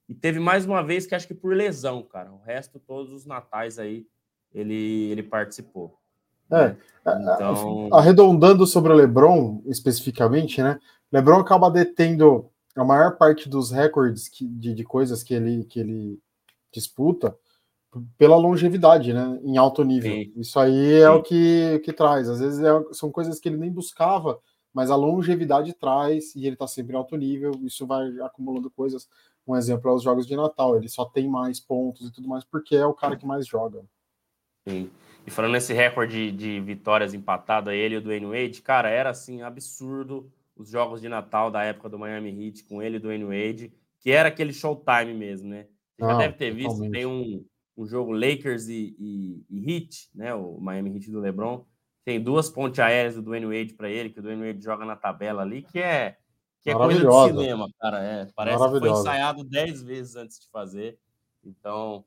E 0.08 0.14
teve 0.14 0.40
mais 0.40 0.64
uma 0.64 0.84
vez 0.84 1.08
que 1.08 1.16
acho 1.16 1.28
que 1.28 1.34
por 1.34 1.56
lesão, 1.56 2.04
cara. 2.04 2.32
O 2.32 2.40
resto, 2.40 2.80
todos 2.80 3.12
os 3.12 3.26
natais 3.26 3.80
aí, 3.80 4.06
ele, 4.54 5.10
ele 5.10 5.24
participou. 5.24 5.99
É, 6.52 6.76
então... 7.02 7.90
arredondando 7.94 8.66
sobre 8.66 8.92
o 8.92 8.96
LeBron 8.96 9.62
especificamente, 9.66 10.62
né? 10.62 10.80
LeBron 11.12 11.40
acaba 11.40 11.70
detendo 11.70 12.50
a 12.76 12.84
maior 12.84 13.18
parte 13.18 13.50
dos 13.50 13.72
recordes 13.72 14.28
que, 14.28 14.48
de, 14.48 14.74
de 14.74 14.84
coisas 14.84 15.24
que 15.24 15.34
ele, 15.34 15.64
que 15.66 15.80
ele 15.80 16.20
disputa 16.72 17.36
pela 18.18 18.38
longevidade, 18.38 19.14
né? 19.14 19.40
Em 19.44 19.58
alto 19.58 19.84
nível. 19.84 20.12
Sim. 20.12 20.34
Isso 20.36 20.60
aí 20.60 20.94
é 20.94 21.12
Sim. 21.12 21.18
o 21.18 21.24
que, 21.24 21.80
que 21.80 21.92
traz. 21.92 22.30
Às 22.30 22.40
vezes 22.40 22.60
é, 22.60 22.70
são 22.92 23.12
coisas 23.12 23.40
que 23.40 23.50
ele 23.50 23.58
nem 23.58 23.72
buscava, 23.72 24.40
mas 24.74 24.92
a 24.92 24.96
longevidade 24.96 25.74
traz 25.74 26.36
e 26.36 26.46
ele 26.46 26.54
está 26.54 26.68
sempre 26.68 26.94
em 26.94 26.98
alto 26.98 27.16
nível. 27.16 27.52
Isso 27.64 27.88
vai 27.88 28.08
acumulando 28.22 28.70
coisas. 28.70 29.08
Um 29.48 29.56
exemplo 29.56 29.90
é 29.90 29.94
os 29.94 30.04
jogos 30.04 30.28
de 30.28 30.36
Natal, 30.36 30.76
ele 30.76 30.88
só 30.88 31.06
tem 31.06 31.28
mais 31.28 31.60
pontos 31.60 32.08
e 32.08 32.12
tudo 32.12 32.28
mais 32.28 32.44
porque 32.44 32.76
é 32.76 32.86
o 32.86 32.94
cara 32.94 33.16
que 33.16 33.26
mais 33.26 33.48
joga. 33.48 33.82
Sim. 34.68 34.92
E 35.30 35.32
falando 35.32 35.52
nesse 35.52 35.74
recorde 35.74 36.32
de 36.32 36.60
vitórias 36.60 37.14
empatado, 37.14 37.70
ele 37.70 37.94
e 37.94 37.98
o 38.00 38.02
Dwayne 38.02 38.26
Wade, 38.26 38.64
cara, 38.64 38.90
era 38.90 39.12
assim 39.12 39.44
absurdo 39.44 40.28
os 40.56 40.72
jogos 40.72 41.00
de 41.00 41.08
Natal 41.08 41.52
da 41.52 41.62
época 41.62 41.88
do 41.88 42.00
Miami 42.00 42.48
Heat 42.48 42.64
com 42.64 42.82
ele 42.82 42.96
e 42.96 42.98
o 42.98 43.00
Dwayne 43.00 43.26
Wade, 43.26 43.72
que 44.00 44.10
era 44.10 44.30
aquele 44.30 44.52
showtime 44.52 45.14
mesmo, 45.14 45.48
né? 45.48 45.68
Você 45.94 46.04
já 46.04 46.16
ah, 46.16 46.18
deve 46.18 46.34
ter 46.34 46.50
visto, 46.50 46.70
totalmente. 46.70 46.94
tem 46.94 47.06
um, 47.06 47.46
um 47.78 47.86
jogo 47.86 48.12
Lakers 48.12 48.70
e, 48.70 48.96
e, 48.98 49.46
e 49.48 49.72
Heat, 49.72 50.10
né? 50.16 50.34
O 50.34 50.60
Miami 50.60 50.96
Heat 50.96 51.12
do 51.12 51.20
LeBron. 51.20 51.64
Tem 52.04 52.20
duas 52.20 52.50
pontes 52.50 52.80
aéreas 52.80 53.14
do 53.14 53.22
Dwayne 53.22 53.46
Wade 53.46 53.76
para 53.76 53.88
ele, 53.88 54.10
que 54.10 54.20
o 54.20 54.24
Dwayne 54.24 54.48
Wade 54.48 54.64
joga 54.64 54.84
na 54.84 54.96
tabela 54.96 55.44
ali, 55.44 55.62
que 55.62 55.78
é 55.78 56.18
que 56.64 56.72
é 56.72 56.74
coisa 56.74 57.06
de 57.08 57.28
cinema, 57.28 57.70
cara. 57.80 58.04
É, 58.04 58.28
parece 58.36 58.64
que 58.64 58.80
foi 58.80 58.90
ensaiado 58.90 59.44
dez 59.44 59.84
vezes 59.84 60.16
antes 60.16 60.40
de 60.40 60.50
fazer. 60.50 60.98
Então, 61.44 62.04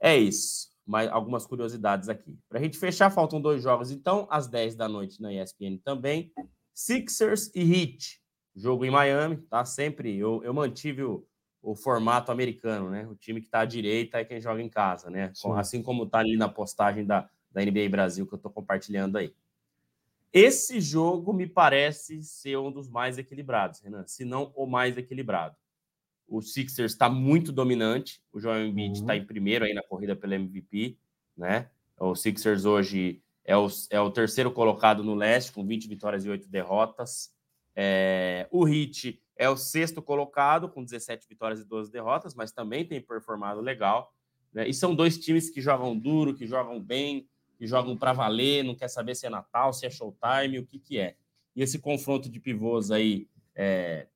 é 0.00 0.16
isso. 0.16 0.74
Mais 0.86 1.10
algumas 1.10 1.44
curiosidades 1.44 2.08
aqui. 2.08 2.38
Para 2.48 2.60
a 2.60 2.62
gente 2.62 2.78
fechar, 2.78 3.10
faltam 3.10 3.40
dois 3.40 3.62
jogos, 3.62 3.90
então, 3.90 4.26
às 4.30 4.46
10 4.46 4.76
da 4.76 4.88
noite 4.88 5.20
na 5.20 5.32
ESPN 5.32 5.78
também. 5.82 6.32
Sixers 6.72 7.50
e 7.54 7.60
Heat. 7.60 8.20
Jogo 8.54 8.84
em 8.84 8.90
Miami, 8.90 9.36
tá? 9.36 9.64
Sempre 9.64 10.16
eu, 10.16 10.42
eu 10.44 10.54
mantive 10.54 11.02
o, 11.02 11.26
o 11.60 11.74
formato 11.74 12.30
americano, 12.30 12.88
né? 12.88 13.06
O 13.06 13.16
time 13.16 13.40
que 13.40 13.48
está 13.48 13.60
à 13.60 13.64
direita 13.64 14.18
é 14.18 14.24
quem 14.24 14.40
joga 14.40 14.62
em 14.62 14.68
casa, 14.68 15.10
né? 15.10 15.32
Sim. 15.34 15.52
Assim 15.52 15.82
como 15.82 16.04
está 16.04 16.18
ali 16.20 16.36
na 16.36 16.48
postagem 16.48 17.04
da, 17.04 17.28
da 17.50 17.64
NBA 17.64 17.88
Brasil 17.90 18.26
que 18.26 18.34
eu 18.34 18.36
estou 18.36 18.50
compartilhando 18.52 19.18
aí. 19.18 19.34
Esse 20.32 20.80
jogo 20.80 21.32
me 21.32 21.46
parece 21.46 22.22
ser 22.22 22.58
um 22.58 22.70
dos 22.70 22.88
mais 22.88 23.16
equilibrados, 23.16 23.80
Renan, 23.80 24.06
se 24.06 24.24
não 24.24 24.52
o 24.54 24.66
mais 24.66 24.96
equilibrado. 24.96 25.56
O 26.28 26.42
Sixers 26.42 26.92
está 26.92 27.08
muito 27.08 27.52
dominante, 27.52 28.20
o 28.32 28.40
Joel 28.40 28.66
Embiid 28.66 28.98
está 28.98 29.12
uhum. 29.12 29.18
em 29.20 29.24
primeiro 29.24 29.64
aí 29.64 29.72
na 29.72 29.82
corrida 29.82 30.16
pelo 30.16 30.34
MVP, 30.34 30.96
né? 31.36 31.70
O 31.98 32.14
Sixers 32.14 32.64
hoje 32.64 33.22
é 33.44 33.56
o, 33.56 33.68
é 33.90 34.00
o 34.00 34.10
terceiro 34.10 34.50
colocado 34.50 35.04
no 35.04 35.14
leste, 35.14 35.52
com 35.52 35.64
20 35.64 35.88
vitórias 35.88 36.24
e 36.24 36.28
8 36.28 36.48
derrotas. 36.48 37.30
É, 37.74 38.48
o 38.50 38.66
Heat 38.66 39.22
é 39.36 39.48
o 39.48 39.56
sexto 39.56 40.02
colocado, 40.02 40.68
com 40.68 40.82
17 40.82 41.26
vitórias 41.28 41.60
e 41.60 41.64
12 41.64 41.92
derrotas, 41.92 42.34
mas 42.34 42.50
também 42.50 42.84
tem 42.84 43.00
performado 43.00 43.60
legal. 43.60 44.12
Né? 44.52 44.68
E 44.68 44.74
são 44.74 44.94
dois 44.94 45.18
times 45.18 45.50
que 45.50 45.60
jogam 45.60 45.96
duro, 45.96 46.34
que 46.34 46.46
jogam 46.46 46.80
bem, 46.80 47.28
que 47.58 47.66
jogam 47.66 47.96
para 47.96 48.12
valer, 48.12 48.64
não 48.64 48.74
quer 48.74 48.88
saber 48.88 49.14
se 49.14 49.26
é 49.26 49.30
Natal, 49.30 49.72
se 49.72 49.86
é 49.86 49.90
Showtime, 49.90 50.58
o 50.58 50.66
que, 50.66 50.78
que 50.78 50.98
é. 50.98 51.16
E 51.54 51.62
esse 51.62 51.78
confronto 51.78 52.28
de 52.28 52.40
pivôs 52.40 52.90
aí, 52.90 53.28
é, 53.54 54.06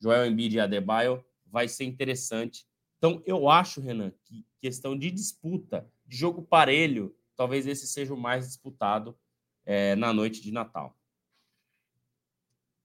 Joel 0.00 0.26
Embiid 0.26 0.56
e 0.56 0.60
Adebayo, 0.60 1.24
vai 1.50 1.68
ser 1.68 1.84
interessante. 1.84 2.66
Então, 2.98 3.22
eu 3.24 3.48
acho, 3.48 3.80
Renan, 3.80 4.12
que 4.24 4.44
questão 4.58 4.96
de 4.96 5.10
disputa, 5.10 5.88
de 6.06 6.16
jogo 6.16 6.42
parelho, 6.42 7.14
talvez 7.36 7.66
esse 7.66 7.86
seja 7.86 8.12
o 8.12 8.18
mais 8.18 8.46
disputado 8.46 9.16
é, 9.64 9.96
na 9.96 10.12
noite 10.12 10.42
de 10.42 10.52
Natal. 10.52 10.94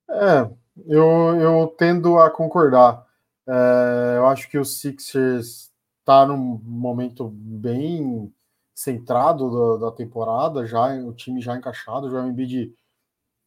É, 0.09 0.49
eu, 0.87 1.35
eu 1.39 1.67
tendo 1.77 2.17
a 2.17 2.29
concordar. 2.29 3.05
É, 3.47 4.17
eu 4.17 4.27
acho 4.27 4.49
que 4.49 4.57
o 4.57 4.65
Sixers 4.65 5.71
está 5.99 6.25
num 6.25 6.59
momento 6.63 7.27
bem 7.29 8.33
centrado 8.73 9.79
da, 9.79 9.87
da, 9.87 9.91
temporada, 9.95 10.65
já 10.65 10.93
o 11.03 11.13
time 11.13 11.41
já 11.41 11.55
encaixado, 11.55 12.09
já 12.09 12.23
o 12.23 12.27
Embiid 12.27 12.73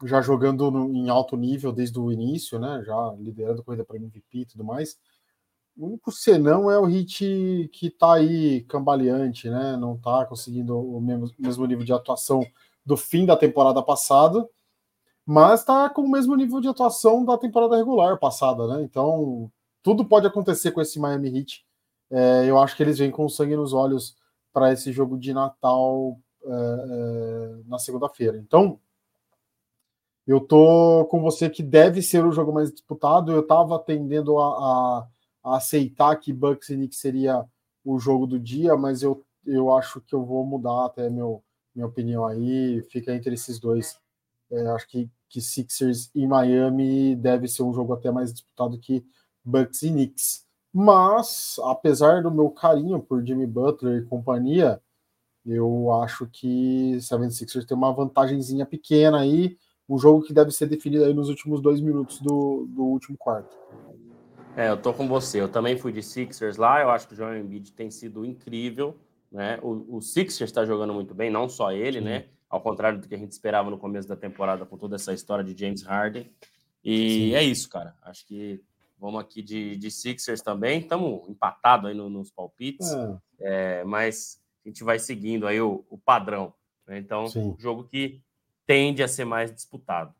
já 0.04 0.20
jogando 0.20 0.70
no, 0.70 0.94
em 0.94 1.08
alto 1.08 1.36
nível 1.36 1.72
desde 1.72 1.98
o 1.98 2.12
início, 2.12 2.58
né? 2.58 2.82
Já 2.84 3.14
liderando 3.18 3.62
corrida 3.64 3.84
para 3.84 3.96
MVP 3.96 4.38
e 4.38 4.46
tudo 4.46 4.64
mais. 4.64 4.98
O 5.76 5.86
único 5.86 6.10
senão 6.10 6.70
é 6.70 6.78
o 6.78 6.84
Hit 6.84 7.70
que 7.72 7.86
está 7.86 8.14
aí 8.14 8.62
cambaleante, 8.62 9.48
né? 9.48 9.76
Não 9.76 9.94
está 9.94 10.24
conseguindo 10.26 10.78
o 10.78 11.00
mesmo, 11.00 11.30
mesmo 11.38 11.66
nível 11.66 11.84
de 11.84 11.92
atuação 11.92 12.44
do 12.84 12.96
fim 12.96 13.26
da 13.26 13.36
temporada 13.36 13.82
passada, 13.82 14.48
mas 15.24 15.60
está 15.60 15.88
com 15.90 16.02
o 16.02 16.10
mesmo 16.10 16.34
nível 16.34 16.60
de 16.60 16.68
atuação 16.68 17.24
da 17.24 17.36
temporada 17.38 17.76
regular 17.76 18.18
passada, 18.18 18.66
né? 18.66 18.82
Então 18.82 19.50
tudo 19.82 20.04
pode 20.04 20.26
acontecer 20.26 20.72
com 20.72 20.80
esse 20.80 20.98
Miami 20.98 21.38
Heat. 21.38 21.64
É, 22.10 22.46
eu 22.46 22.58
acho 22.58 22.76
que 22.76 22.82
eles 22.82 22.98
vêm 22.98 23.10
com 23.10 23.28
sangue 23.28 23.56
nos 23.56 23.72
olhos 23.72 24.16
para 24.52 24.72
esse 24.72 24.90
jogo 24.90 25.18
de 25.18 25.32
Natal 25.32 26.18
é, 26.44 26.50
é, 26.50 27.62
na 27.66 27.78
segunda-feira. 27.78 28.38
Então 28.38 28.80
eu 30.28 30.40
tô 30.40 31.06
com 31.06 31.22
você 31.22 31.48
que 31.48 31.62
deve 31.62 32.02
ser 32.02 32.22
o 32.22 32.30
jogo 32.30 32.52
mais 32.52 32.70
disputado. 32.70 33.32
Eu 33.32 33.40
estava 33.40 33.78
tendendo 33.78 34.38
a, 34.38 34.44
a, 34.44 35.08
a, 35.42 35.56
aceitar 35.56 36.14
que 36.16 36.34
Bucks 36.34 36.68
e 36.68 36.74
Knicks 36.76 36.98
seria 36.98 37.46
o 37.82 37.98
jogo 37.98 38.26
do 38.26 38.38
dia, 38.38 38.76
mas 38.76 39.02
eu, 39.02 39.24
eu 39.46 39.72
acho 39.74 40.02
que 40.02 40.14
eu 40.14 40.22
vou 40.26 40.44
mudar 40.44 40.84
até 40.84 41.08
meu, 41.08 41.42
minha 41.74 41.86
opinião 41.86 42.26
aí. 42.26 42.82
Fica 42.90 43.14
entre 43.14 43.32
esses 43.32 43.58
dois. 43.58 43.98
É, 44.50 44.66
acho 44.68 44.86
que, 44.88 45.10
que 45.30 45.40
Sixers 45.40 46.10
e 46.14 46.26
Miami 46.26 47.16
deve 47.16 47.48
ser 47.48 47.62
um 47.62 47.72
jogo 47.72 47.94
até 47.94 48.10
mais 48.10 48.30
disputado 48.30 48.78
que 48.78 49.02
Bucks 49.42 49.82
e 49.82 49.90
Knicks. 49.90 50.46
Mas, 50.70 51.56
apesar 51.64 52.22
do 52.22 52.30
meu 52.30 52.50
carinho 52.50 53.00
por 53.00 53.24
Jimmy 53.24 53.46
Butler 53.46 54.02
e 54.02 54.06
companhia, 54.06 54.78
eu 55.46 55.90
acho 56.02 56.26
que 56.26 56.96
76ers 56.98 57.64
tem 57.64 57.74
uma 57.74 57.94
vantagenzinha 57.94 58.66
pequena 58.66 59.20
aí 59.20 59.56
um 59.88 59.98
jogo 59.98 60.22
que 60.22 60.32
deve 60.32 60.50
ser 60.50 60.66
definido 60.66 61.04
aí 61.04 61.14
nos 61.14 61.28
últimos 61.28 61.60
dois 61.60 61.80
minutos 61.80 62.20
do, 62.20 62.66
do 62.68 62.84
último 62.84 63.16
quarto. 63.16 63.56
É, 64.56 64.68
eu 64.68 64.76
tô 64.76 64.92
com 64.92 65.06
você. 65.08 65.40
Eu 65.40 65.48
também 65.48 65.78
fui 65.78 65.92
de 65.92 66.02
Sixers 66.02 66.56
lá. 66.56 66.82
Eu 66.82 66.90
acho 66.90 67.06
que 67.06 67.14
o 67.14 67.16
Joel 67.16 67.38
Embiid 67.38 67.72
tem 67.72 67.90
sido 67.90 68.24
incrível, 68.24 68.96
né? 69.30 69.58
O, 69.62 69.96
o 69.96 70.02
Sixers 70.02 70.50
está 70.50 70.64
jogando 70.64 70.92
muito 70.92 71.14
bem, 71.14 71.30
não 71.30 71.48
só 71.48 71.72
ele, 71.72 72.00
Sim. 72.00 72.04
né? 72.04 72.26
Ao 72.50 72.60
contrário 72.60 73.00
do 73.00 73.08
que 73.08 73.14
a 73.14 73.18
gente 73.18 73.30
esperava 73.32 73.70
no 73.70 73.78
começo 73.78 74.08
da 74.08 74.16
temporada 74.16 74.66
com 74.66 74.76
toda 74.76 74.96
essa 74.96 75.12
história 75.12 75.44
de 75.44 75.58
James 75.58 75.82
Harden. 75.82 76.30
E 76.84 77.30
Sim. 77.30 77.34
é 77.34 77.42
isso, 77.42 77.68
cara. 77.68 77.94
Acho 78.02 78.26
que 78.26 78.60
vamos 78.98 79.20
aqui 79.20 79.42
de, 79.42 79.76
de 79.76 79.90
Sixers 79.90 80.42
também. 80.42 80.80
Estamos 80.80 81.28
empatados 81.28 81.88
aí 81.88 81.94
no, 81.94 82.10
nos 82.10 82.30
palpites, 82.30 82.92
é. 82.92 83.18
É, 83.40 83.84
mas 83.84 84.42
a 84.64 84.68
gente 84.68 84.82
vai 84.82 84.98
seguindo 84.98 85.46
aí 85.46 85.60
o, 85.60 85.84
o 85.88 85.96
padrão. 85.96 86.52
Né? 86.86 86.98
Então, 86.98 87.28
Sim. 87.28 87.54
jogo 87.58 87.84
que 87.84 88.20
tende 88.68 89.02
a 89.02 89.08
ser 89.08 89.24
mais 89.24 89.50
disputado. 89.50 90.14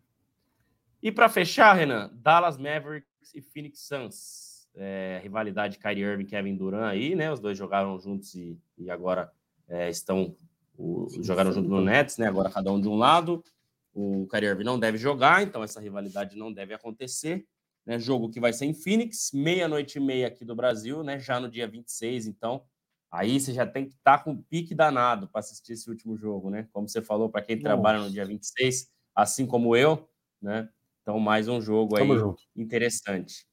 E 1.02 1.12
para 1.12 1.28
fechar, 1.28 1.74
Renan, 1.74 2.11
Dallas 2.14 2.56
Mavericks 2.56 3.34
e 3.34 3.42
Phoenix 3.42 3.80
Suns. 3.80 4.66
É, 4.74 5.20
rivalidade 5.22 5.78
Kyrie 5.78 6.02
Irving 6.02 6.22
e 6.22 6.26
Kevin 6.26 6.56
Durant 6.56 6.90
aí, 6.90 7.14
né? 7.14 7.30
Os 7.30 7.40
dois 7.40 7.58
jogaram 7.58 7.98
juntos 7.98 8.34
e, 8.34 8.58
e 8.78 8.90
agora 8.90 9.30
é, 9.68 9.90
estão 9.90 10.34
o, 10.78 11.08
jogaram 11.20 11.52
junto 11.52 11.68
no 11.68 11.82
Nets, 11.82 12.16
né? 12.16 12.26
Agora 12.26 12.48
cada 12.48 12.72
um 12.72 12.80
de 12.80 12.88
um 12.88 12.96
lado. 12.96 13.44
O 13.92 14.26
Kyrie 14.28 14.48
Irving 14.48 14.64
não 14.64 14.78
deve 14.78 14.96
jogar, 14.96 15.42
então 15.42 15.62
essa 15.62 15.80
rivalidade 15.80 16.34
não 16.37 16.50
deve 16.50 16.72
acontecer. 16.72 17.46
Né? 17.84 17.98
Jogo 17.98 18.30
que 18.30 18.40
vai 18.40 18.52
ser 18.52 18.64
em 18.64 18.72
Phoenix, 18.72 19.30
meia-noite 19.34 19.98
e 19.98 20.00
meia 20.00 20.28
aqui 20.28 20.44
do 20.44 20.54
Brasil, 20.54 21.02
né? 21.02 21.18
Já 21.18 21.38
no 21.38 21.50
dia 21.50 21.68
26, 21.68 22.26
então 22.26 22.62
Aí 23.10 23.40
você 23.40 23.52
já 23.52 23.66
tem 23.66 23.86
que 23.86 23.94
estar 23.94 24.18
tá 24.18 24.24
com 24.24 24.32
um 24.32 24.42
pique 24.42 24.74
danado 24.74 25.28
para 25.28 25.40
assistir 25.40 25.72
esse 25.72 25.88
último 25.88 26.16
jogo, 26.16 26.50
né? 26.50 26.68
Como 26.72 26.88
você 26.88 27.00
falou, 27.00 27.30
para 27.30 27.42
quem 27.42 27.56
Nossa. 27.56 27.64
trabalha 27.64 28.00
no 28.00 28.10
dia 28.10 28.24
26, 28.24 28.88
assim 29.14 29.46
como 29.46 29.74
eu, 29.74 30.08
né? 30.40 30.68
Então, 31.02 31.18
mais 31.18 31.48
um 31.48 31.60
jogo 31.60 31.96
aí 31.96 32.06
interessante. 32.54 33.46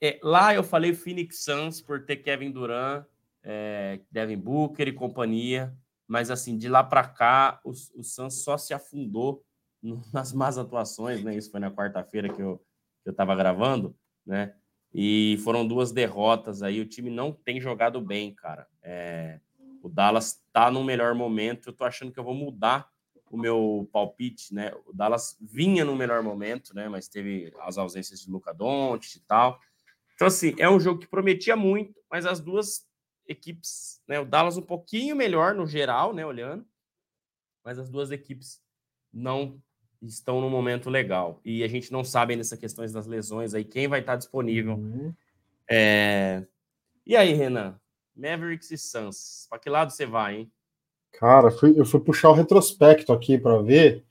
É, 0.00 0.18
lá 0.22 0.54
eu 0.54 0.64
falei 0.64 0.94
Phoenix 0.94 1.44
Suns 1.44 1.82
por 1.82 2.06
ter 2.06 2.16
Kevin 2.16 2.50
Durant, 2.50 3.04
é, 3.42 4.00
Devin 4.10 4.38
Booker 4.38 4.88
e 4.88 4.92
companhia, 4.92 5.76
mas 6.08 6.30
assim, 6.30 6.56
de 6.56 6.68
lá 6.68 6.82
para 6.82 7.06
cá, 7.06 7.60
o, 7.62 7.70
o 7.70 8.02
Suns 8.02 8.42
só 8.42 8.56
se 8.56 8.72
afundou 8.72 9.44
nas 10.12 10.32
más 10.32 10.56
atuações, 10.56 11.22
né? 11.22 11.36
Isso 11.36 11.50
foi 11.50 11.60
na 11.60 11.70
quarta-feira 11.70 12.32
que 12.32 12.40
eu, 12.40 12.58
que 13.02 13.10
eu 13.10 13.14
tava 13.14 13.36
gravando, 13.36 13.94
né? 14.24 14.54
E 14.92 15.38
foram 15.44 15.66
duas 15.66 15.92
derrotas 15.92 16.62
aí. 16.62 16.80
O 16.80 16.86
time 16.86 17.10
não 17.10 17.32
tem 17.32 17.60
jogado 17.60 18.00
bem, 18.00 18.34
cara. 18.34 18.66
É, 18.82 19.38
o 19.82 19.88
Dallas 19.88 20.42
tá 20.52 20.70
no 20.70 20.82
melhor 20.82 21.14
momento. 21.14 21.68
Eu 21.68 21.72
tô 21.72 21.84
achando 21.84 22.12
que 22.12 22.18
eu 22.18 22.24
vou 22.24 22.34
mudar 22.34 22.90
o 23.30 23.38
meu 23.38 23.88
palpite, 23.92 24.52
né? 24.52 24.72
O 24.86 24.92
Dallas 24.92 25.36
vinha 25.40 25.84
no 25.84 25.94
melhor 25.94 26.22
momento, 26.22 26.74
né? 26.74 26.88
Mas 26.88 27.08
teve 27.08 27.52
as 27.60 27.78
ausências 27.78 28.20
de 28.20 28.30
Luca 28.30 28.52
Doncic 28.52 29.16
e 29.16 29.20
tal. 29.20 29.60
Então, 30.14 30.26
assim, 30.26 30.54
é 30.58 30.68
um 30.68 30.80
jogo 30.80 31.00
que 31.00 31.06
prometia 31.06 31.56
muito, 31.56 31.94
mas 32.10 32.26
as 32.26 32.40
duas 32.40 32.86
equipes, 33.26 34.02
né? 34.08 34.18
O 34.18 34.24
Dallas 34.24 34.56
um 34.56 34.62
pouquinho 34.62 35.14
melhor 35.14 35.54
no 35.54 35.66
geral, 35.66 36.12
né? 36.12 36.26
Olhando, 36.26 36.66
mas 37.64 37.78
as 37.78 37.88
duas 37.88 38.10
equipes 38.10 38.60
não 39.12 39.62
estão 40.02 40.40
num 40.40 40.50
momento 40.50 40.88
legal. 40.88 41.40
E 41.44 41.62
a 41.62 41.68
gente 41.68 41.92
não 41.92 42.02
sabe 42.02 42.36
nessas 42.36 42.58
questões 42.58 42.92
das 42.92 43.06
lesões 43.06 43.54
aí, 43.54 43.64
quem 43.64 43.88
vai 43.88 44.00
estar 44.00 44.16
disponível. 44.16 44.74
Uhum. 44.74 45.12
É... 45.68 46.44
E 47.06 47.16
aí, 47.16 47.32
Renan? 47.32 47.78
Mavericks 48.16 48.70
e 48.70 48.78
Suns. 48.78 49.46
Para 49.48 49.58
que 49.58 49.70
lado 49.70 49.90
você 49.90 50.06
vai, 50.06 50.36
hein? 50.36 50.52
Cara, 51.12 51.50
fui, 51.50 51.78
eu 51.78 51.84
fui 51.84 52.00
puxar 52.00 52.30
o 52.30 52.34
retrospecto 52.34 53.12
aqui 53.12 53.38
para 53.38 53.60
ver. 53.62 54.04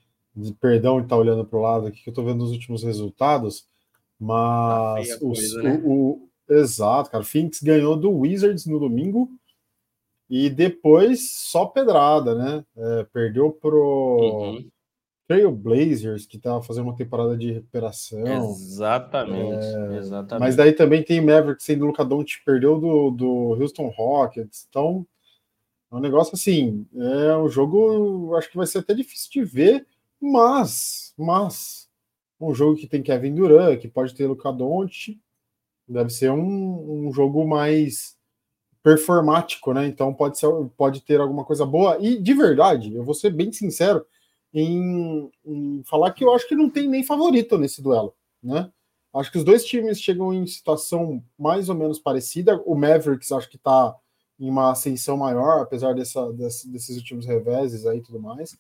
Perdão 0.60 0.98
de 0.98 1.06
estar 1.06 1.16
tá 1.16 1.20
olhando 1.20 1.44
para 1.46 1.60
o 1.60 1.62
lado 1.62 1.88
aqui, 1.88 2.02
que 2.02 2.10
eu 2.10 2.12
estou 2.12 2.26
vendo 2.26 2.44
os 2.44 2.52
últimos 2.52 2.84
resultados. 2.84 3.68
Mas 4.20 5.10
tá 5.10 5.20
coisa, 5.20 5.64
né? 5.64 5.82
o, 5.84 6.30
o, 6.48 6.54
exato, 6.54 7.10
cara. 7.10 7.24
O 7.24 7.28
Phoenix 7.28 7.62
ganhou 7.62 7.96
do 7.96 8.12
Wizards 8.12 8.66
no 8.66 8.80
domingo 8.80 9.30
e 10.30 10.50
depois 10.50 11.32
só 11.32 11.66
pedrada, 11.66 12.36
né? 12.36 12.66
É, 12.78 13.04
perdeu 13.12 13.52
pro 13.52 14.20
uhum. 14.20 14.70
Trail 15.30 15.52
Blazers, 15.52 16.26
que 16.26 16.38
estava 16.38 16.60
fazendo 16.64 16.86
uma 16.86 16.96
temporada 16.96 17.38
de 17.38 17.52
recuperação. 17.52 18.26
Exatamente, 18.26 19.64
é, 19.64 19.98
exatamente. 19.98 20.40
Mas 20.40 20.56
daí 20.56 20.74
também 20.74 21.04
tem 21.04 21.22
Mavericks 21.22 21.64
sendo 21.64 21.86
Luca 21.86 22.04
Doncic 22.04 22.44
perdeu 22.44 22.80
do, 22.80 23.12
do 23.12 23.54
Houston 23.54 23.90
Rockets. 23.96 24.66
Então, 24.68 25.06
é 25.92 25.96
um 25.96 26.00
negócio 26.00 26.34
assim, 26.34 26.84
é 26.96 27.38
um 27.38 27.48
jogo, 27.48 28.36
acho 28.38 28.50
que 28.50 28.58
vai 28.58 28.66
ser 28.66 28.80
até 28.80 28.96
difícil 28.96 29.30
de 29.32 29.44
ver, 29.44 29.86
mas, 30.20 31.14
mas, 31.16 31.88
um 32.42 32.52
jogo 32.52 32.76
que 32.76 32.88
tem 32.88 33.04
Kevin 33.04 33.36
Durant, 33.36 33.80
que 33.80 33.88
pode 33.88 34.16
ter 34.16 34.26
Luca 34.26 34.52
Doncic, 34.52 35.20
deve 35.88 36.10
ser 36.10 36.32
um, 36.32 37.08
um 37.08 37.14
jogo 37.14 37.48
mais 37.48 38.18
performático, 38.82 39.74
né? 39.74 39.86
Então 39.86 40.12
pode 40.12 40.40
ser, 40.40 40.48
pode 40.76 41.02
ter 41.02 41.22
alguma 41.22 41.46
coisa 41.46 41.68
boa. 41.68 42.00
E 42.00 42.20
de 42.20 42.34
verdade, 42.34 42.96
eu 42.96 43.04
vou 43.04 43.14
ser 43.14 43.30
bem 43.30 43.52
sincero, 43.52 44.04
em, 44.54 45.30
em, 45.46 45.84
falar 45.84 46.12
que 46.14 46.24
eu 46.24 46.34
acho 46.34 46.48
que 46.48 46.56
não 46.56 46.70
tem 46.70 46.88
nem 46.88 47.04
favorito 47.04 47.58
nesse 47.58 47.82
duelo, 47.82 48.14
né? 48.42 48.72
Acho 49.14 49.32
que 49.32 49.38
os 49.40 49.44
dois 49.44 49.66
times 49.66 50.00
chegam 50.00 50.34
em 50.34 50.46
situação 50.46 51.24
mais 51.38 51.68
ou 51.68 51.76
menos 51.76 52.00
parecida. 52.00 52.62
O 52.66 52.76
Mavericks 52.76 53.32
acho 53.32 53.50
que 53.50 53.56
está 53.56 53.96
em 54.40 54.50
uma 54.50 54.72
ascensão 54.72 55.18
maior, 55.18 55.62
apesar 55.62 55.96
dessa, 55.96 56.32
desse, 56.32 56.70
desses 56.70 56.96
últimos 56.98 57.26
reveses 57.26 57.86
aí 57.86 57.98
e 57.98 58.02
tudo 58.02 58.20
mais. 58.20 58.58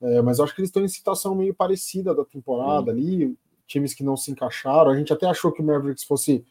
É, 0.00 0.22
mas 0.22 0.38
acho 0.38 0.54
que 0.54 0.60
eles 0.60 0.68
estão 0.68 0.84
em 0.84 0.88
situação 0.88 1.34
meio 1.34 1.52
parecida 1.52 2.14
da 2.14 2.24
temporada 2.24 2.92
ali, 2.92 3.36
times 3.66 3.92
que 3.92 4.04
não 4.04 4.16
se 4.16 4.30
encaixaram. 4.30 4.90
A 4.90 4.96
gente 4.96 5.12
até 5.12 5.26
achou 5.26 5.52
que 5.52 5.60
o 5.60 5.64
Mavericks 5.64 6.04
fosse 6.04 6.44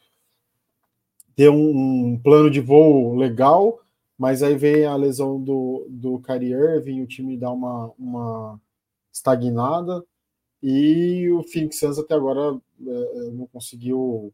ter 1.35 1.49
um, 1.49 2.11
um 2.11 2.19
plano 2.19 2.51
de 2.51 2.59
voo 2.59 3.15
legal, 3.15 3.79
mas 4.17 4.43
aí 4.43 4.55
vem 4.55 4.85
a 4.85 4.95
lesão 4.95 5.41
do, 5.41 5.85
do 5.89 6.19
Kyrie 6.19 6.51
Irving, 6.51 7.01
o 7.01 7.07
time 7.07 7.37
dá 7.37 7.51
uma, 7.51 7.91
uma 7.97 8.61
estagnada, 9.17 10.03
e 10.61 11.29
o 11.31 11.43
Phoenix 11.43 11.79
Suns 11.79 11.99
até 11.99 12.15
agora 12.15 12.59
é, 12.85 12.89
é, 12.89 13.31
não 13.31 13.47
conseguiu 13.47 14.33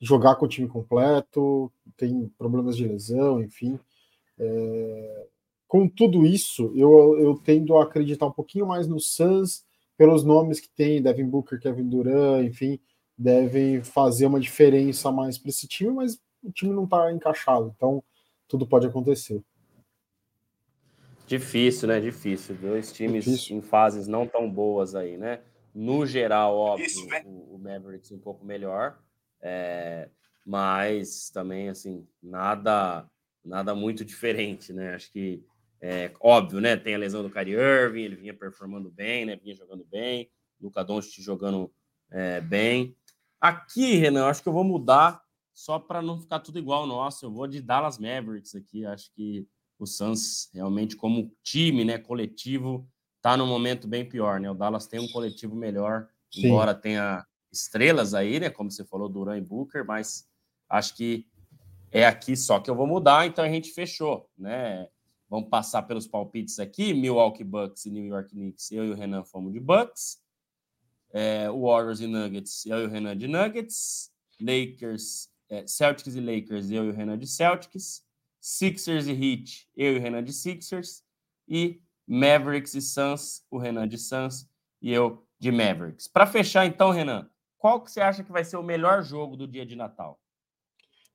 jogar 0.00 0.36
com 0.36 0.44
o 0.44 0.48
time 0.48 0.68
completo, 0.68 1.72
tem 1.96 2.28
problemas 2.36 2.76
de 2.76 2.86
lesão, 2.86 3.42
enfim. 3.42 3.78
É... 4.38 5.26
Com 5.68 5.88
tudo 5.88 6.26
isso, 6.26 6.70
eu, 6.74 7.18
eu 7.18 7.34
tendo 7.42 7.76
a 7.76 7.84
acreditar 7.84 8.26
um 8.26 8.32
pouquinho 8.32 8.66
mais 8.66 8.86
no 8.86 9.00
Suns, 9.00 9.64
pelos 9.96 10.24
nomes 10.24 10.60
que 10.60 10.68
tem, 10.68 11.00
Devin 11.00 11.28
Booker, 11.28 11.60
Kevin 11.60 11.88
Durant, 11.88 12.44
enfim, 12.44 12.78
devem 13.16 13.82
fazer 13.82 14.26
uma 14.26 14.40
diferença 14.40 15.10
mais 15.12 15.38
para 15.38 15.48
esse 15.50 15.66
time, 15.68 15.92
mas 15.92 16.18
o 16.42 16.50
time 16.50 16.74
não 16.74 16.84
está 16.84 17.12
encaixado, 17.12 17.72
então 17.74 18.02
tudo 18.48 18.66
pode 18.66 18.86
acontecer. 18.86 19.42
Difícil, 21.38 21.88
né? 21.88 21.98
Difícil. 21.98 22.54
Dois 22.56 22.92
times 22.92 23.24
Difícil. 23.24 23.56
em 23.56 23.62
fases 23.62 24.06
não 24.06 24.26
tão 24.26 24.50
boas 24.50 24.94
aí, 24.94 25.16
né? 25.16 25.40
No 25.74 26.04
geral, 26.04 26.54
óbvio, 26.54 26.84
Isso, 26.84 27.08
o, 27.24 27.54
o, 27.54 27.58
Mavericks 27.58 28.12
um 28.12 28.18
pouco 28.18 28.44
melhor, 28.44 28.98
é, 29.40 30.10
mas 30.44 31.30
também, 31.30 31.70
assim, 31.70 32.06
nada 32.22 33.08
nada 33.42 33.74
muito 33.74 34.04
diferente, 34.04 34.74
né? 34.74 34.94
Acho 34.94 35.10
que 35.10 35.42
é 35.80 36.12
óbvio, 36.20 36.60
né? 36.60 36.76
Tem 36.76 36.94
a 36.94 36.98
lesão 36.98 37.22
do 37.22 37.30
Kyrie 37.30 37.54
Irving, 37.54 38.02
ele 38.02 38.16
vinha 38.16 38.34
performando 38.34 38.90
bem, 38.90 39.24
né? 39.24 39.36
Vinha 39.36 39.56
jogando 39.56 39.86
bem, 39.86 40.30
Luca 40.60 40.84
Doncic 40.84 41.22
jogando 41.22 41.72
é, 42.10 42.42
bem. 42.42 42.94
Aqui, 43.40 43.94
Renan, 43.94 44.26
acho 44.26 44.42
que 44.42 44.50
eu 44.50 44.52
vou 44.52 44.64
mudar 44.64 45.22
só 45.54 45.78
para 45.78 46.02
não 46.02 46.20
ficar 46.20 46.40
tudo 46.40 46.58
igual 46.58 46.86
nosso. 46.86 47.24
Eu 47.24 47.32
vou 47.32 47.46
de 47.46 47.62
Dallas 47.62 47.98
Mavericks 47.98 48.54
aqui. 48.54 48.84
Acho 48.84 49.10
que 49.14 49.48
o 49.84 49.86
Suns 49.86 50.48
realmente 50.52 50.96
como 50.96 51.34
time, 51.42 51.84
né, 51.84 51.98
coletivo, 51.98 52.88
tá 53.20 53.36
num 53.36 53.46
momento 53.46 53.86
bem 53.86 54.04
pior, 54.04 54.40
né? 54.40 54.50
O 54.50 54.54
Dallas 54.54 54.86
tem 54.86 55.00
um 55.00 55.08
coletivo 55.08 55.54
melhor, 55.54 56.08
Sim. 56.30 56.46
embora 56.46 56.74
tenha 56.74 57.24
estrelas 57.50 58.14
aí, 58.14 58.40
né, 58.40 58.50
como 58.50 58.70
você 58.70 58.84
falou, 58.84 59.08
Duran 59.08 59.38
e 59.38 59.40
Booker, 59.40 59.84
mas 59.84 60.26
acho 60.68 60.96
que 60.96 61.26
é 61.90 62.06
aqui 62.06 62.36
só 62.36 62.58
que 62.58 62.70
eu 62.70 62.74
vou 62.74 62.86
mudar, 62.86 63.26
então 63.26 63.44
a 63.44 63.48
gente 63.48 63.70
fechou, 63.70 64.28
né? 64.36 64.88
Vamos 65.28 65.48
passar 65.48 65.82
pelos 65.82 66.06
palpites 66.06 66.58
aqui, 66.58 66.92
Milwaukee 66.92 67.44
Bucks 67.44 67.86
e 67.86 67.90
New 67.90 68.06
York 68.06 68.30
Knicks, 68.30 68.70
eu 68.70 68.84
e 68.84 68.90
o 68.90 68.94
Renan 68.94 69.24
fomos 69.24 69.52
de 69.52 69.60
Bucks, 69.60 70.18
é, 71.12 71.48
Warriors 71.50 72.00
e 72.00 72.06
Nuggets, 72.06 72.66
eu 72.66 72.80
e 72.80 72.86
o 72.86 72.88
Renan 72.88 73.16
de 73.16 73.28
Nuggets, 73.28 74.10
Lakers, 74.40 75.28
é, 75.48 75.66
Celtics 75.66 76.14
e 76.14 76.20
Lakers, 76.20 76.70
eu 76.70 76.86
e 76.86 76.88
o 76.90 76.92
Renan 76.92 77.18
de 77.18 77.26
Celtics, 77.26 78.02
Sixers 78.42 79.06
e 79.06 79.12
Heat, 79.12 79.68
eu 79.76 79.94
e 79.94 79.98
o 79.98 80.00
Renan 80.00 80.24
de 80.24 80.32
Sixers, 80.32 81.04
e 81.48 81.80
Mavericks 82.08 82.74
e 82.74 82.82
Suns, 82.82 83.44
o 83.48 83.56
Renan 83.56 83.86
de 83.86 83.96
Suns 83.96 84.48
e 84.82 84.92
eu 84.92 85.24
de 85.38 85.52
Mavericks. 85.52 86.08
Para 86.08 86.26
fechar, 86.26 86.66
então, 86.66 86.90
Renan, 86.90 87.30
qual 87.56 87.80
que 87.80 87.90
você 87.90 88.00
acha 88.00 88.24
que 88.24 88.32
vai 88.32 88.42
ser 88.42 88.56
o 88.56 88.62
melhor 88.62 89.04
jogo 89.04 89.36
do 89.36 89.46
dia 89.46 89.64
de 89.64 89.76
Natal? 89.76 90.20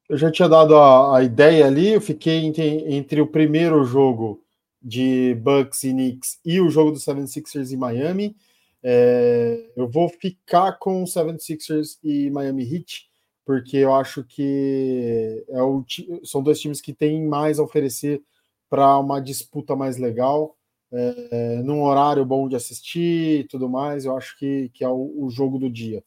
Eu 0.08 0.18
já 0.18 0.32
tinha 0.32 0.48
dado 0.48 0.78
a, 0.78 1.18
a 1.18 1.24
ideia 1.24 1.68
ali, 1.68 1.90
eu 1.90 2.00
fiquei 2.00 2.46
entre, 2.46 2.64
entre, 2.94 3.20
o 3.20 3.28
primeiro 3.28 3.84
jogo 3.84 4.42
de 4.82 5.36
Bucks 5.36 5.84
e 5.84 5.92
Knicks 5.92 6.40
e 6.46 6.62
o 6.62 6.70
jogo 6.70 6.92
do 6.92 6.98
76ers 6.98 7.74
em 7.74 7.78
Miami. 7.78 8.38
É, 8.82 9.70
eu 9.76 9.86
vou 9.90 10.08
ficar 10.08 10.80
com 10.80 11.04
o 11.04 11.06
76ers 11.06 11.98
e 12.02 12.30
Miami 12.30 12.64
Heat, 12.64 13.07
porque 13.48 13.78
eu 13.78 13.96
acho 13.96 14.26
que 14.26 15.46
é 15.48 15.64
o, 15.64 15.86
são 16.26 16.44
dois 16.44 16.60
times 16.60 16.82
que 16.82 16.94
têm 16.94 17.26
mais 17.26 17.60
a 17.60 17.64
oferecer 17.64 18.22
para 18.70 19.00
uma 19.00 19.22
disputa 19.22 19.74
mais 19.74 19.98
legal 19.98 20.58
é, 20.92 21.62
num 21.64 21.82
horário 21.82 22.26
bom 22.26 22.50
de 22.50 22.58
assistir 22.58 23.40
e 23.40 23.44
tudo 23.46 23.70
mais, 23.70 24.04
eu 24.04 24.18
acho 24.18 24.38
que, 24.38 24.68
que 24.74 24.84
é 24.84 24.90
o, 24.90 25.14
o, 25.16 25.30
jogo 25.30 25.58
do 25.58 25.70
dia. 25.70 26.04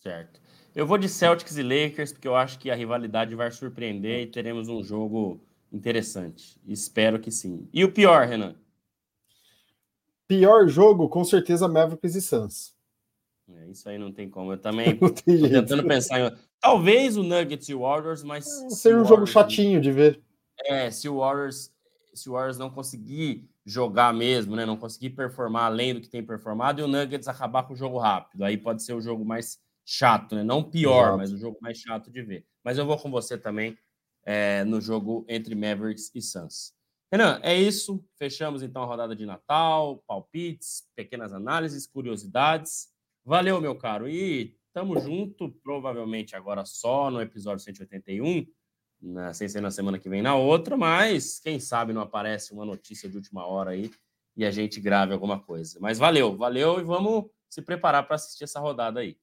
Certo. 0.00 0.38
Eu 0.74 0.86
vou 0.86 0.98
de 0.98 1.08
Celtics 1.08 1.56
e 1.56 1.62
Lakers, 1.62 2.12
porque 2.12 2.28
eu 2.28 2.36
acho 2.36 2.58
que 2.58 2.70
a 2.70 2.74
rivalidade 2.74 3.34
vai 3.34 3.50
surpreender 3.50 4.20
e 4.20 4.30
teremos 4.30 4.68
um 4.68 4.82
jogo 4.82 5.40
interessante. 5.72 6.60
Espero 6.66 7.18
que 7.18 7.30
sim. 7.30 7.66
E 7.72 7.82
o 7.82 7.90
pior, 7.90 8.26
Renan? 8.26 8.54
Pior 10.28 10.68
jogo, 10.68 11.08
com 11.08 11.24
certeza, 11.24 11.66
Mavericks 11.66 12.14
e 12.14 12.20
Suns. 12.20 12.75
É, 13.48 13.70
isso 13.70 13.88
aí 13.88 13.98
não 13.98 14.12
tem 14.12 14.28
como. 14.28 14.52
Eu 14.52 14.58
também 14.58 14.96
tô 14.96 15.10
tentando 15.10 15.84
pensar 15.86 16.20
em. 16.20 16.36
Talvez 16.60 17.16
o 17.16 17.22
Nuggets 17.22 17.68
e 17.68 17.74
o 17.74 17.80
Warriors, 17.80 18.22
mas. 18.22 18.44
Seria 18.44 18.98
um 18.98 19.02
Warriors... 19.02 19.08
jogo 19.08 19.26
chatinho 19.26 19.80
de 19.80 19.92
ver. 19.92 20.20
É, 20.64 20.90
se 20.90 21.08
o 21.08 21.18
Warriors 21.18 21.70
se 22.16 22.28
o 22.28 22.32
Warriors 22.32 22.58
não 22.58 22.70
conseguir 22.70 23.48
jogar 23.64 24.12
mesmo, 24.12 24.56
né, 24.56 24.64
não 24.64 24.76
conseguir 24.76 25.10
performar 25.10 25.64
além 25.64 25.94
do 25.94 26.00
que 26.00 26.08
tem 26.08 26.24
performado, 26.24 26.80
e 26.80 26.84
o 26.84 26.88
Nuggets 26.88 27.28
acabar 27.28 27.64
com 27.64 27.74
o 27.74 27.76
jogo 27.76 27.98
rápido. 27.98 28.44
Aí 28.44 28.56
pode 28.56 28.82
ser 28.82 28.94
o 28.94 29.00
jogo 29.00 29.24
mais 29.24 29.60
chato, 29.84 30.34
né? 30.34 30.42
Não 30.42 30.62
pior, 30.62 31.02
Exato. 31.02 31.18
mas 31.18 31.32
o 31.32 31.38
jogo 31.38 31.58
mais 31.60 31.78
chato 31.78 32.10
de 32.10 32.22
ver. 32.22 32.44
Mas 32.64 32.78
eu 32.78 32.86
vou 32.86 32.98
com 32.98 33.10
você 33.10 33.36
também 33.36 33.76
é, 34.24 34.64
no 34.64 34.80
jogo 34.80 35.24
entre 35.28 35.54
Mavericks 35.54 36.10
e 36.14 36.22
Suns. 36.22 36.72
Renan, 37.12 37.38
é 37.42 37.56
isso. 37.56 38.04
Fechamos 38.16 38.62
então 38.62 38.82
a 38.82 38.86
rodada 38.86 39.14
de 39.14 39.24
Natal, 39.24 40.02
palpites, 40.06 40.88
pequenas 40.96 41.32
análises, 41.32 41.86
curiosidades. 41.86 42.88
Valeu, 43.26 43.60
meu 43.60 43.74
caro. 43.74 44.08
E 44.08 44.56
tamo 44.72 45.00
junto, 45.00 45.50
provavelmente 45.64 46.36
agora 46.36 46.64
só 46.64 47.10
no 47.10 47.20
episódio 47.20 47.58
181 47.64 48.46
na, 49.02 49.34
sem 49.34 49.48
ser 49.48 49.60
na 49.60 49.72
semana 49.72 49.98
que 49.98 50.08
vem 50.08 50.22
na 50.22 50.36
outra, 50.36 50.76
mas 50.76 51.40
quem 51.40 51.58
sabe 51.58 51.92
não 51.92 52.00
aparece 52.00 52.52
uma 52.52 52.64
notícia 52.64 53.08
de 53.08 53.16
última 53.16 53.44
hora 53.44 53.72
aí 53.72 53.90
e 54.36 54.44
a 54.44 54.50
gente 54.52 54.80
grave 54.80 55.12
alguma 55.12 55.40
coisa. 55.40 55.76
Mas 55.80 55.98
valeu, 55.98 56.36
valeu 56.36 56.78
e 56.78 56.84
vamos 56.84 57.24
se 57.48 57.60
preparar 57.60 58.06
para 58.06 58.14
assistir 58.14 58.44
essa 58.44 58.60
rodada 58.60 59.00
aí. 59.00 59.16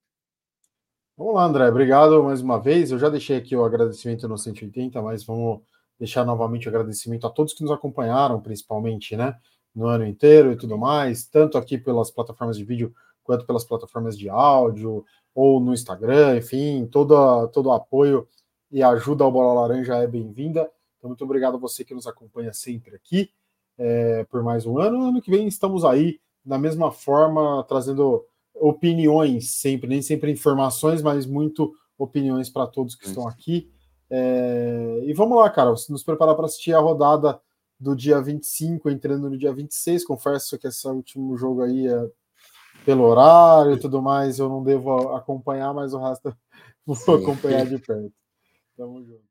Vamos 1.15 1.35
lá, 1.35 1.45
André. 1.45 1.69
Obrigado 1.69 2.21
mais 2.23 2.41
uma 2.41 2.59
vez. 2.59 2.91
Eu 2.91 2.99
já 2.99 3.07
deixei 3.07 3.37
aqui 3.37 3.55
o 3.55 3.63
agradecimento 3.63 4.27
no 4.27 4.37
180, 4.37 5.01
mas 5.01 5.23
vamos 5.23 5.61
deixar 5.97 6.25
novamente 6.25 6.67
o 6.67 6.69
agradecimento 6.69 7.25
a 7.25 7.29
todos 7.29 7.53
que 7.53 7.63
nos 7.63 7.71
acompanharam, 7.71 8.41
principalmente, 8.41 9.15
né? 9.15 9.39
No 9.73 9.85
ano 9.85 10.05
inteiro 10.05 10.51
e 10.51 10.57
tudo 10.57 10.77
mais, 10.77 11.25
tanto 11.25 11.57
aqui 11.57 11.77
pelas 11.77 12.11
plataformas 12.11 12.57
de 12.57 12.65
vídeo 12.65 12.93
quanto 13.23 13.45
pelas 13.45 13.63
plataformas 13.63 14.17
de 14.17 14.29
áudio 14.29 15.05
ou 15.33 15.59
no 15.59 15.73
Instagram, 15.73 16.37
enfim, 16.37 16.85
todo, 16.85 17.47
todo 17.47 17.67
o 17.67 17.73
apoio 17.73 18.27
e 18.71 18.81
ajuda 18.83 19.23
ao 19.23 19.31
Bola 19.31 19.61
Laranja 19.61 19.95
é 19.95 20.07
bem-vinda. 20.07 20.69
Então, 20.97 21.09
muito 21.09 21.23
obrigado 21.23 21.55
a 21.55 21.59
você 21.59 21.83
que 21.83 21.93
nos 21.93 22.07
acompanha 22.07 22.53
sempre 22.53 22.95
aqui 22.95 23.29
é, 23.77 24.23
por 24.25 24.43
mais 24.43 24.65
um 24.65 24.77
ano. 24.79 25.03
Ano 25.09 25.21
que 25.21 25.31
vem 25.31 25.47
estamos 25.47 25.83
aí, 25.85 26.19
da 26.43 26.57
mesma 26.57 26.91
forma, 26.91 27.63
trazendo 27.67 28.25
opiniões 28.55 29.51
sempre, 29.51 29.87
nem 29.87 30.01
sempre 30.01 30.31
informações, 30.31 31.01
mas 31.01 31.25
muito 31.25 31.73
opiniões 31.97 32.49
para 32.49 32.67
todos 32.67 32.95
que 32.95 33.05
estão 33.05 33.27
aqui. 33.27 33.71
É, 34.09 35.01
e 35.05 35.13
vamos 35.13 35.37
lá, 35.37 35.49
cara, 35.49 35.71
nos 35.71 36.03
preparar 36.03 36.35
para 36.35 36.45
assistir 36.45 36.73
a 36.73 36.79
rodada 36.79 37.39
do 37.79 37.95
dia 37.95 38.21
25, 38.21 38.89
entrando 38.89 39.29
no 39.29 39.37
dia 39.37 39.53
26. 39.53 40.05
Confesso 40.05 40.57
que 40.57 40.67
esse 40.67 40.87
último 40.87 41.35
jogo 41.37 41.63
aí 41.63 41.87
é 41.87 42.09
pelo 42.85 43.03
horário 43.03 43.73
e 43.73 43.79
tudo 43.79 44.01
mais, 44.01 44.39
eu 44.39 44.49
não 44.49 44.63
devo 44.63 45.15
acompanhar, 45.15 45.73
mas 45.73 45.93
o 45.93 45.99
resto 45.99 46.35
vou 46.85 47.15
acompanhar 47.15 47.65
de 47.65 47.77
perto. 47.79 48.13
Tamo 48.77 49.03
junto. 49.03 49.23